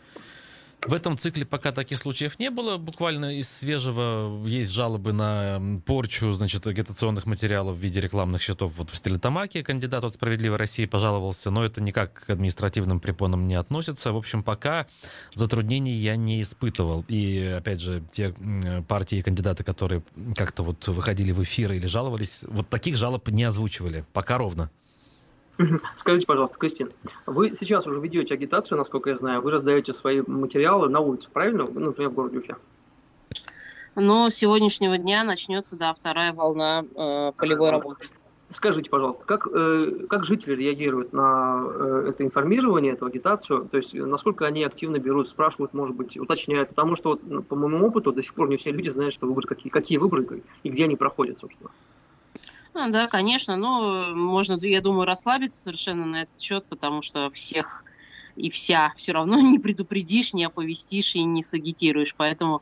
В 0.86 0.93
этом 0.93 1.17
цикле 1.17 1.46
пока 1.46 1.72
таких 1.72 2.00
случаев 2.00 2.39
не 2.39 2.50
было. 2.50 2.78
Буквально 2.78 3.38
из 3.38 3.50
свежего 3.50 4.46
есть 4.46 4.72
жалобы 4.72 5.13
на 5.13 5.80
порчу, 5.86 6.34
значит, 6.34 6.67
агитационных 6.67 7.26
материалов 7.26 7.78
в 7.78 7.80
виде 7.80 8.00
рекламных 8.00 8.41
счетов. 8.41 8.74
Вот 8.78 8.89
в 8.89 8.96
Стелетамаке 8.96 9.63
кандидат 9.63 10.04
от 10.04 10.13
«Справедливой 10.15 10.58
России» 10.58 10.86
пожаловался, 10.86 11.52
но 11.52 11.63
это 11.63 11.82
никак 11.82 12.26
к 12.26 12.30
административным 12.30 13.00
препонам 13.00 13.48
не 13.48 13.56
относится. 13.56 14.12
В 14.12 14.17
общем, 14.17 14.43
пока 14.43 14.88
затруднений 15.34 15.93
я 15.93 16.15
не 16.15 16.41
испытывал. 16.41 17.06
И, 17.08 17.56
опять 17.58 17.80
же, 17.80 18.04
те 18.12 18.34
партии 18.88 19.19
и 19.19 19.22
кандидаты, 19.22 19.63
которые 19.63 20.04
как-то 20.36 20.63
вот 20.63 20.88
выходили 20.88 21.32
в 21.32 21.41
эфир 21.43 21.72
или 21.72 21.86
жаловались, 21.86 22.43
вот 22.48 22.69
таких 22.69 22.98
жалоб 22.98 23.30
не 23.30 23.43
озвучивали. 23.43 24.06
Пока 24.12 24.38
ровно. 24.38 24.69
Скажите, 25.96 26.26
пожалуйста, 26.26 26.58
Кристина, 26.58 26.89
вы 27.26 27.54
сейчас 27.56 27.86
уже 27.86 28.00
ведете 28.00 28.34
агитацию, 28.34 28.78
насколько 28.78 29.10
я 29.10 29.18
знаю, 29.18 29.42
вы 29.42 29.52
раздаете 29.52 29.94
свои 29.94 30.22
материалы 30.26 30.89
на 30.89 31.00
улице, 31.00 31.30
правильно? 31.32 31.66
Ну, 31.72 31.80
например, 31.80 32.10
в 32.10 32.13
городе 32.13 32.39
Уфе. 32.39 32.56
Но 33.96 34.30
с 34.30 34.36
сегодняшнего 34.36 34.98
дня 34.98 35.24
начнется, 35.24 35.78
да, 35.78 35.94
вторая 35.94 36.34
волна 36.34 36.84
э, 36.96 37.32
полевой 37.38 37.70
работы. 37.70 38.08
Скажите, 38.50 38.89
пожалуйста, 38.89 39.24
как, 39.26 39.48
э, 39.52 40.06
как 40.10 40.26
жители 40.26 40.56
реагируют 40.56 41.13
на 41.13 41.63
э, 41.66 42.06
это 42.10 42.24
информирование, 42.24 42.94
эту 42.94 43.06
агитацию? 43.06 43.68
То 43.70 43.78
есть, 43.78 43.94
насколько 43.94 44.46
они 44.46 44.63
активно 44.63 44.98
берут, 44.98 45.30
спрашивают, 45.30 45.74
может 45.74 45.96
быть, 45.96 46.18
уточняют? 46.18 46.70
Потому 46.70 46.96
что, 46.96 47.12
вот, 47.12 47.22
ну, 47.24 47.42
по 47.44 47.56
моему 47.56 47.86
опыту, 47.86 48.12
до 48.12 48.22
сих 48.22 48.34
пор 48.34 48.50
не 48.50 48.58
все 48.58 48.72
люди 48.72 48.89
знают, 48.89 49.13
что 49.13 49.28
выборы 49.28 49.48
какие, 49.48 49.72
какие 49.72 49.98
выборы 49.98 50.44
и 50.63 50.70
где 50.70 50.86
они 50.86 50.96
проходят, 50.96 51.39
собственно. 51.39 51.70
Ну, 52.74 52.90
да, 52.90 53.08
конечно, 53.08 53.56
но 53.56 54.16
можно, 54.16 54.58
я 54.62 54.82
думаю, 54.82 55.06
расслабиться 55.06 55.62
совершенно 55.62 56.06
на 56.06 56.24
этот 56.24 56.42
счет, 56.42 56.66
потому 56.66 57.02
что 57.02 57.30
всех 57.32 57.86
и 58.36 58.50
вся 58.50 58.92
все 58.96 59.12
равно 59.12 59.40
не 59.42 59.60
предупредишь, 59.60 60.34
не 60.34 60.46
оповестишь 60.46 61.16
и 61.16 61.24
не 61.24 61.44
сагитируешь. 61.44 62.16
Поэтому 62.16 62.62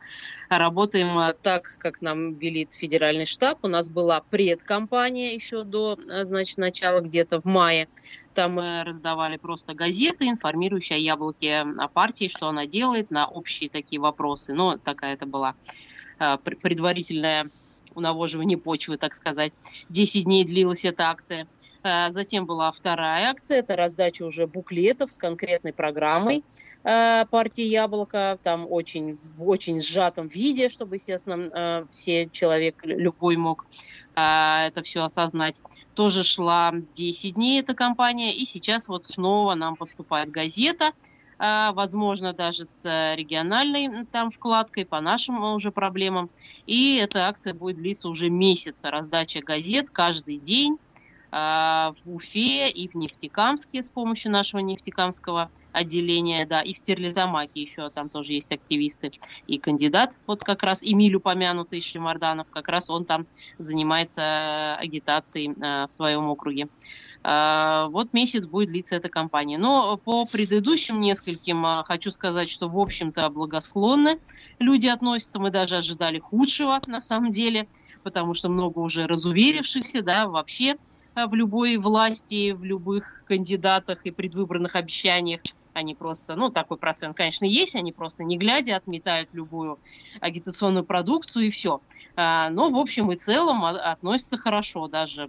работаем 0.50 1.17
а, 1.17 1.34
так, 1.34 1.78
как 1.80 2.02
нам 2.02 2.34
велит 2.34 2.74
федеральный 2.74 3.26
штаб. 3.26 3.60
У 3.63 3.67
нас 3.67 3.89
была 3.89 4.21
предкомпания 4.30 5.34
еще 5.34 5.63
до 5.63 5.97
а, 6.10 6.24
значит, 6.24 6.58
начала 6.58 7.00
где-то 7.00 7.39
в 7.39 7.45
мае. 7.45 7.88
Там 8.34 8.54
мы 8.54 8.84
раздавали 8.84 9.38
просто 9.38 9.74
газеты, 9.74 10.28
информирующие 10.28 10.97
о 10.97 11.00
яблоке 11.00 11.62
о 11.62 11.88
партии, 11.88 12.28
что 12.28 12.47
она 12.47 12.65
делает, 12.65 13.12
на 13.12 13.28
общие 13.28 13.69
такие 13.69 14.00
вопросы. 14.00 14.54
Но 14.54 14.78
такая 14.78 15.13
это 15.13 15.26
была 15.26 15.56
а, 16.19 16.38
предварительная 16.38 17.50
унавоживания 17.95 18.58
почвы, 18.58 18.97
так 18.97 19.13
сказать. 19.13 19.54
10 19.89 20.25
дней 20.25 20.43
длилась 20.43 20.86
эта 20.86 21.10
акция. 21.10 21.47
А, 21.84 22.12
затем 22.12 22.45
была 22.45 22.71
вторая 22.71 23.30
акция, 23.30 23.60
это 23.60 23.75
раздача 23.75 24.23
уже 24.23 24.45
буклетов 24.45 25.12
с 25.12 25.17
конкретной 25.17 25.73
программой 25.73 26.43
а, 26.84 27.25
партии 27.25 27.63
«Яблоко», 27.63 28.38
там 28.43 28.67
очень, 28.69 29.17
в 29.17 29.47
очень 29.47 29.80
сжатом 29.80 30.27
виде, 30.27 30.69
чтобы, 30.69 30.97
естественно, 30.97 31.49
а, 31.51 31.86
все 31.89 32.30
человек, 32.30 32.75
любой 32.84 33.38
мог 33.38 33.65
это 34.13 34.82
все 34.84 35.06
осознать. 35.06 35.62
Тоже 35.95 36.25
шла 36.25 36.73
10 36.95 37.36
дней 37.36 37.62
эта 37.62 37.73
кампания, 37.73 38.36
и 38.36 38.43
сейчас 38.43 38.89
вот 38.89 39.06
снова 39.06 39.56
нам 39.56 39.77
поступает 39.77 40.30
газета, 40.30 40.91
возможно, 41.41 42.34
даже 42.34 42.65
с 42.65 43.15
региональной 43.15 44.06
там 44.06 44.30
вкладкой 44.30 44.86
по 44.86 45.01
нашим 45.01 45.43
уже 45.43 45.71
проблемам. 45.71 46.30
И 46.65 46.97
эта 46.97 47.27
акция 47.27 47.54
будет 47.54 47.77
длиться 47.77 48.10
уже 48.10 48.30
месяц. 48.30 48.84
Раздача 48.84 49.41
газет 49.41 49.89
каждый 49.91 50.38
день 50.38 50.77
а, 51.34 51.93
в 52.04 52.13
Уфе 52.13 52.69
и 52.69 52.89
в 52.89 52.95
Нефтекамске 52.95 53.82
с 53.82 53.89
помощью 53.89 54.32
нашего 54.32 54.60
нефтекамского 54.60 55.49
отделения, 55.71 56.45
да, 56.45 56.62
и 56.62 56.73
в 56.73 56.77
Стерлитамаке 56.77 57.62
еще 57.62 57.89
там 57.89 58.10
тоже 58.10 58.34
есть 58.34 58.51
активисты. 58.51 59.13
И 59.47 59.58
кандидат, 59.58 60.19
вот 60.27 60.43
как 60.43 60.63
раз 60.63 60.84
Эмиль 60.84 61.15
упомянутый 61.15 61.80
Шлемарданов, 61.80 62.49
как 62.49 62.67
раз 62.67 62.89
он 62.89 63.06
там 63.06 63.27
занимается 63.58 64.75
агитацией 64.75 65.56
а, 65.62 65.88
в 65.88 65.93
своем 65.93 66.30
округе. 66.30 66.67
А, 67.23 67.88
вот 67.89 68.13
месяц 68.13 68.47
будет 68.47 68.69
длиться 68.69 68.95
эта 68.95 69.10
кампания. 69.10 69.57
Но 69.57 69.97
по 69.97 70.25
предыдущим 70.25 70.99
нескольким 70.99 71.84
хочу 71.86 72.12
сказать, 72.12 72.49
что, 72.49 72.67
в 72.67 72.79
общем-то, 72.79 73.29
благосклонны 73.29 74.19
люди 74.60 74.88
относятся. 74.88 75.39
Мы 75.39 75.51
даже 75.51 75.77
ожидали 75.77 76.19
худшего, 76.19 76.81
на 76.88 77.01
самом 77.01 77.31
деле, 77.31 77.67
потому 78.03 78.34
что 78.34 78.49
много 78.49 78.79
уже 78.79 79.07
разуверившихся, 79.07 80.01
да, 80.01 80.27
вообще 80.27 80.77
Э, 81.15 81.25
в 81.25 81.34
любой 81.34 81.77
власти, 81.77 82.51
в 82.51 82.63
любых 82.63 83.23
кандидатах 83.25 84.05
и 84.05 84.12
предвыборных 84.12 84.75
обещаниях. 84.75 85.41
Они 85.73 85.95
просто, 85.95 86.36
ну, 86.36 86.49
такой 86.49 86.77
процент, 86.77 87.15
конечно, 87.15 87.45
есть, 87.45 87.75
они 87.75 87.93
просто 87.93 88.23
не 88.23 88.38
глядя 88.38 88.75
отметают 88.75 89.29
любую 89.31 89.79
агитационную 90.19 90.84
продукцию 90.84 91.47
и 91.47 91.49
все. 91.49 91.81
А, 92.15 92.49
но, 92.49 92.69
в 92.69 92.77
общем 92.77 93.12
и 93.12 93.15
целом, 93.15 93.63
относятся 93.63 94.38
хорошо, 94.38 94.88
даже 94.88 95.27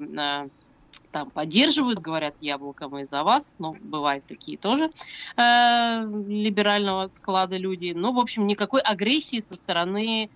там 1.13 1.31
поддерживают, 1.31 2.01
говорят, 2.01 2.35
яблоко 2.41 2.89
мы 2.89 3.05
за 3.05 3.23
вас, 3.23 3.55
ну, 3.59 3.75
бывают 3.81 4.25
такие 4.27 4.59
тоже 4.59 4.91
э, 5.37 6.07
либерального 6.27 7.09
склада 7.13 7.59
люди. 7.59 7.93
Но, 7.95 8.13
в 8.13 8.19
общем, 8.19 8.47
никакой 8.47 8.81
агрессии 8.81 9.39
со 9.39 9.57
стороны 9.57 10.31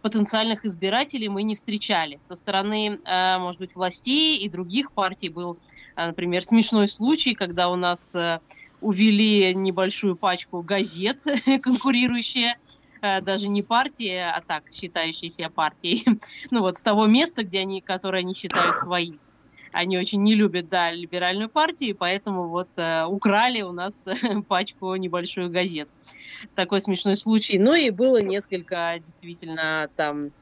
потенциальных 0.00 0.64
избирателей 0.64 1.28
мы 1.28 1.42
не 1.42 1.54
встречали. 1.54 2.18
Со 2.20 2.34
стороны, 2.34 3.00
э, 3.04 3.38
может 3.38 3.60
быть, 3.60 3.74
властей 3.74 4.38
и 4.38 4.48
других 4.48 4.92
партий 4.92 5.28
был, 5.28 5.58
э, 5.96 6.06
например, 6.06 6.42
смешной 6.42 6.88
случай, 6.88 7.34
когда 7.34 7.68
у 7.68 7.76
нас 7.76 8.14
э, 8.14 8.40
увели 8.80 9.54
небольшую 9.54 10.16
пачку 10.16 10.62
газет, 10.62 11.18
конкурирующие 11.62 12.56
даже 13.02 13.48
не 13.48 13.62
партии, 13.62 14.14
а 14.14 14.42
так, 14.46 14.64
считающие 14.70 15.30
себя 15.30 15.48
партией. 15.48 16.04
Ну 16.50 16.60
вот 16.60 16.76
с 16.76 16.82
того 16.82 17.06
места, 17.06 17.44
где 17.44 17.60
они, 17.60 17.80
которое 17.80 18.18
они 18.18 18.34
считают 18.34 18.78
своим. 18.78 19.18
Они 19.72 19.98
очень 19.98 20.22
не 20.22 20.34
любят, 20.34 20.68
да, 20.68 20.90
либеральную 20.90 21.48
партию, 21.48 21.90
и 21.90 21.94
поэтому 21.94 22.48
вот 22.48 22.68
э, 22.76 23.04
украли 23.04 23.62
у 23.62 23.72
нас 23.72 24.06
пачку 24.48 24.94
небольшую 24.96 25.50
газет. 25.50 25.88
Такой 26.54 26.80
смешной 26.80 27.16
случай. 27.16 27.58
Ну 27.58 27.74
и 27.74 27.90
было 27.90 28.22
несколько 28.22 28.98
действительно 29.04 29.88
там 29.94 30.32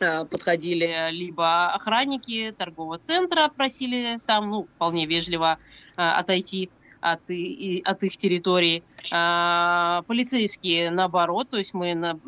э, 0.00 0.24
подходили 0.26 1.10
либо 1.10 1.72
охранники 1.72 2.54
торгового 2.56 2.98
центра, 2.98 3.48
просили 3.48 4.20
там, 4.26 4.50
ну, 4.50 4.68
вполне 4.76 5.06
вежливо 5.06 5.58
э, 5.96 6.02
отойти 6.02 6.70
от, 7.00 7.30
и, 7.30 7.82
от 7.84 8.02
их 8.02 8.16
территории. 8.16 8.82
А, 9.10 10.02
полицейские, 10.06 10.90
наоборот, 10.90 11.50
то 11.50 11.56
есть 11.56 11.74
мы 11.74 11.94
на, 11.94 12.18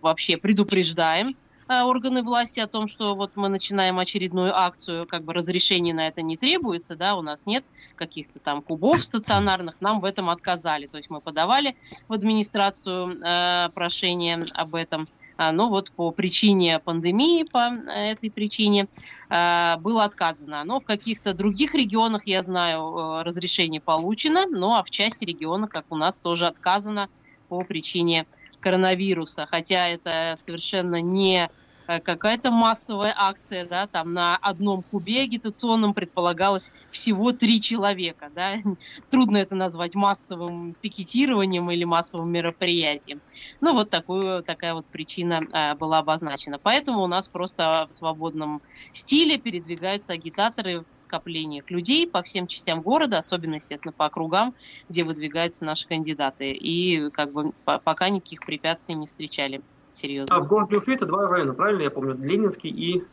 вообще 0.00 0.36
предупреждаем 0.36 1.36
органы 1.70 2.22
власти 2.22 2.58
о 2.58 2.66
том, 2.66 2.88
что 2.88 3.14
вот 3.14 3.32
мы 3.36 3.48
начинаем 3.48 3.98
очередную 3.98 4.56
акцию, 4.56 5.06
как 5.06 5.22
бы 5.22 5.32
разрешения 5.32 5.94
на 5.94 6.08
это 6.08 6.20
не 6.20 6.36
требуется, 6.36 6.96
да, 6.96 7.14
у 7.14 7.22
нас 7.22 7.46
нет 7.46 7.64
каких-то 7.94 8.40
там 8.40 8.60
кубов 8.60 9.04
стационарных, 9.04 9.80
нам 9.80 10.00
в 10.00 10.04
этом 10.04 10.30
отказали. 10.30 10.86
То 10.86 10.96
есть 10.96 11.10
мы 11.10 11.20
подавали 11.20 11.76
в 12.08 12.12
администрацию 12.12 13.20
э, 13.22 13.68
прошение 13.72 14.42
об 14.52 14.74
этом, 14.74 15.08
а, 15.36 15.52
но 15.52 15.68
вот 15.68 15.92
по 15.92 16.10
причине 16.10 16.80
пандемии, 16.80 17.44
по 17.44 17.70
э, 17.70 18.12
этой 18.12 18.30
причине 18.30 18.88
э, 19.28 19.76
было 19.78 20.04
отказано. 20.04 20.64
Но 20.64 20.80
в 20.80 20.84
каких-то 20.84 21.34
других 21.34 21.74
регионах, 21.74 22.26
я 22.26 22.42
знаю, 22.42 22.80
э, 22.80 23.22
разрешение 23.22 23.80
получено, 23.80 24.46
но 24.46 24.76
а 24.76 24.82
в 24.82 24.90
части 24.90 25.24
регионов, 25.24 25.70
как 25.70 25.84
у 25.90 25.96
нас, 25.96 26.20
тоже 26.20 26.46
отказано 26.46 27.08
по 27.48 27.60
причине 27.60 28.26
коронавируса, 28.58 29.46
хотя 29.48 29.88
это 29.88 30.34
совершенно 30.36 31.00
не 31.00 31.48
Э, 31.48 31.59
какая-то 31.98 32.50
массовая 32.50 33.12
акция, 33.16 33.66
да, 33.66 33.86
там 33.88 34.12
на 34.12 34.36
одном 34.36 34.82
кубе 34.82 35.22
агитационном 35.22 35.94
предполагалось 35.94 36.72
всего 36.90 37.32
три 37.32 37.60
человека, 37.60 38.30
да, 38.34 38.58
трудно 39.10 39.38
это 39.38 39.56
назвать 39.56 39.94
массовым 39.94 40.74
пикетированием 40.80 41.70
или 41.70 41.84
массовым 41.84 42.30
мероприятием. 42.30 43.20
Ну, 43.60 43.74
вот 43.74 43.90
такую, 43.90 44.42
такая 44.44 44.74
вот 44.74 44.86
причина 44.86 45.40
а, 45.52 45.74
была 45.74 45.98
обозначена. 45.98 46.58
Поэтому 46.58 47.02
у 47.02 47.06
нас 47.06 47.28
просто 47.28 47.86
в 47.88 47.92
свободном 47.92 48.62
стиле 48.92 49.38
передвигаются 49.38 50.12
агитаторы 50.12 50.84
в 50.92 50.98
скоплениях 50.98 51.70
людей 51.70 52.06
по 52.06 52.22
всем 52.22 52.46
частям 52.46 52.82
города, 52.82 53.18
особенно, 53.18 53.56
естественно, 53.56 53.92
по 53.92 54.06
округам, 54.06 54.54
где 54.88 55.02
выдвигаются 55.02 55.64
наши 55.64 55.88
кандидаты. 55.88 56.52
И 56.52 57.10
как 57.10 57.32
бы 57.32 57.52
пока 57.64 58.08
никаких 58.10 58.44
препятствий 58.44 58.94
не 58.94 59.06
встречали 59.06 59.60
серьезно. 59.96 60.36
А 60.36 60.40
в 60.40 60.48
городе 60.48 60.76
Уфе 60.76 60.94
это 60.94 61.06
два 61.06 61.28
района, 61.28 61.54
правильно 61.54 61.82
я 61.82 61.90
помню? 61.90 62.16
Ленинский 62.16 62.70
и... 62.70 63.04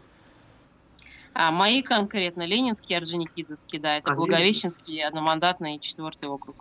А, 1.34 1.52
мои 1.52 1.82
конкретно 1.84 2.46
Ленинский, 2.46 2.98
Орджоникидзевский, 2.98 3.80
да, 3.80 3.98
это 3.98 4.12
а, 4.12 4.16
Благовещенский, 4.16 5.04
одномандатный 5.04 5.80
четвертый 5.80 6.28
округ. 6.28 6.56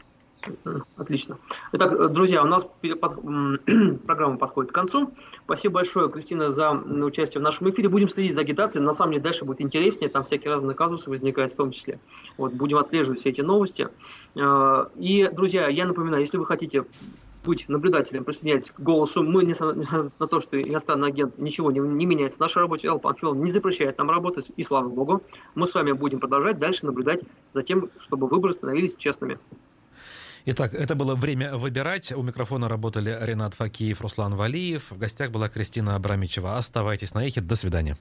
Отлично. 0.97 1.39
Итак, 1.73 2.13
друзья, 2.13 2.43
у 2.43 2.47
нас 2.47 2.67
программа 4.07 4.37
подходит 4.37 4.71
к 4.71 4.75
концу. 4.75 5.13
Спасибо 5.45 5.75
большое, 5.75 6.11
Кристина, 6.11 6.53
за 6.53 6.71
участие 6.71 7.41
в 7.41 7.45
нашем 7.45 7.71
эфире. 7.71 7.89
Будем 7.89 8.09
следить 8.09 8.35
за 8.35 8.43
агитацией. 8.43 8.85
На 8.85 8.93
самом 8.93 9.13
деле 9.13 9.23
дальше 9.23 9.45
будет 9.45 9.61
интереснее. 9.61 10.09
Там 10.09 10.25
всякие 10.25 10.55
разные 10.55 10.75
казусы 10.75 11.11
возникают 11.11 11.55
в 11.55 11.57
том 11.57 11.73
числе. 11.73 11.99
Вот, 12.37 12.53
будем 12.53 12.79
отслеживать 12.79 13.21
все 13.21 13.31
эти 13.31 13.41
новости. 13.41 13.89
А, 14.39 14.91
и, 14.97 15.29
друзья, 15.29 15.69
я 15.69 15.87
напоминаю, 15.87 16.21
если 16.21 16.37
вы 16.37 16.47
хотите 16.47 16.85
быть 17.47 17.69
наблюдателем, 17.69 18.25
присоединяйтесь 18.25 18.71
к 18.71 18.81
голосу. 18.81 19.23
Мы, 19.23 19.45
несмотря 19.45 20.11
на 20.19 20.27
то, 20.27 20.41
что 20.41 20.61
иностранный 20.61 21.09
агент, 21.09 21.39
ничего 21.39 21.71
не, 21.71 21.81
не 21.81 22.05
меняется 22.05 22.37
в 22.37 22.41
нашей 22.41 22.59
работе, 22.59 22.91
Алпанфилов 22.91 23.37
не 23.37 23.51
запрещает 23.51 23.97
нам 23.99 24.11
работать, 24.11 24.51
и 24.57 24.63
слава 24.63 24.89
богу. 24.89 25.23
Мы 25.55 25.67
с 25.67 25.75
вами 25.75 25.93
будем 25.93 26.21
продолжать 26.21 26.59
дальше 26.59 26.85
наблюдать 26.85 27.21
за 27.55 27.63
тем, 27.63 27.91
чтобы 28.01 28.27
выборы 28.27 28.53
становились 28.53 28.97
честными. 28.97 29.39
Итак, 30.49 30.75
это 30.75 30.95
было 30.95 31.17
время 31.17 31.57
выбирать. 31.57 32.13
У 32.13 32.23
микрофона 32.23 32.69
работали 32.69 33.17
Ренат 33.21 33.55
Факиев, 33.55 34.01
Руслан 34.01 34.37
Валиев. 34.37 34.93
В 34.93 34.99
гостях 34.99 35.31
была 35.33 35.49
Кристина 35.49 35.97
Абрамичева. 35.97 36.57
Оставайтесь 36.57 37.15
на 37.15 37.27
эхе. 37.27 37.41
До 37.41 37.57
свидания. 37.57 37.97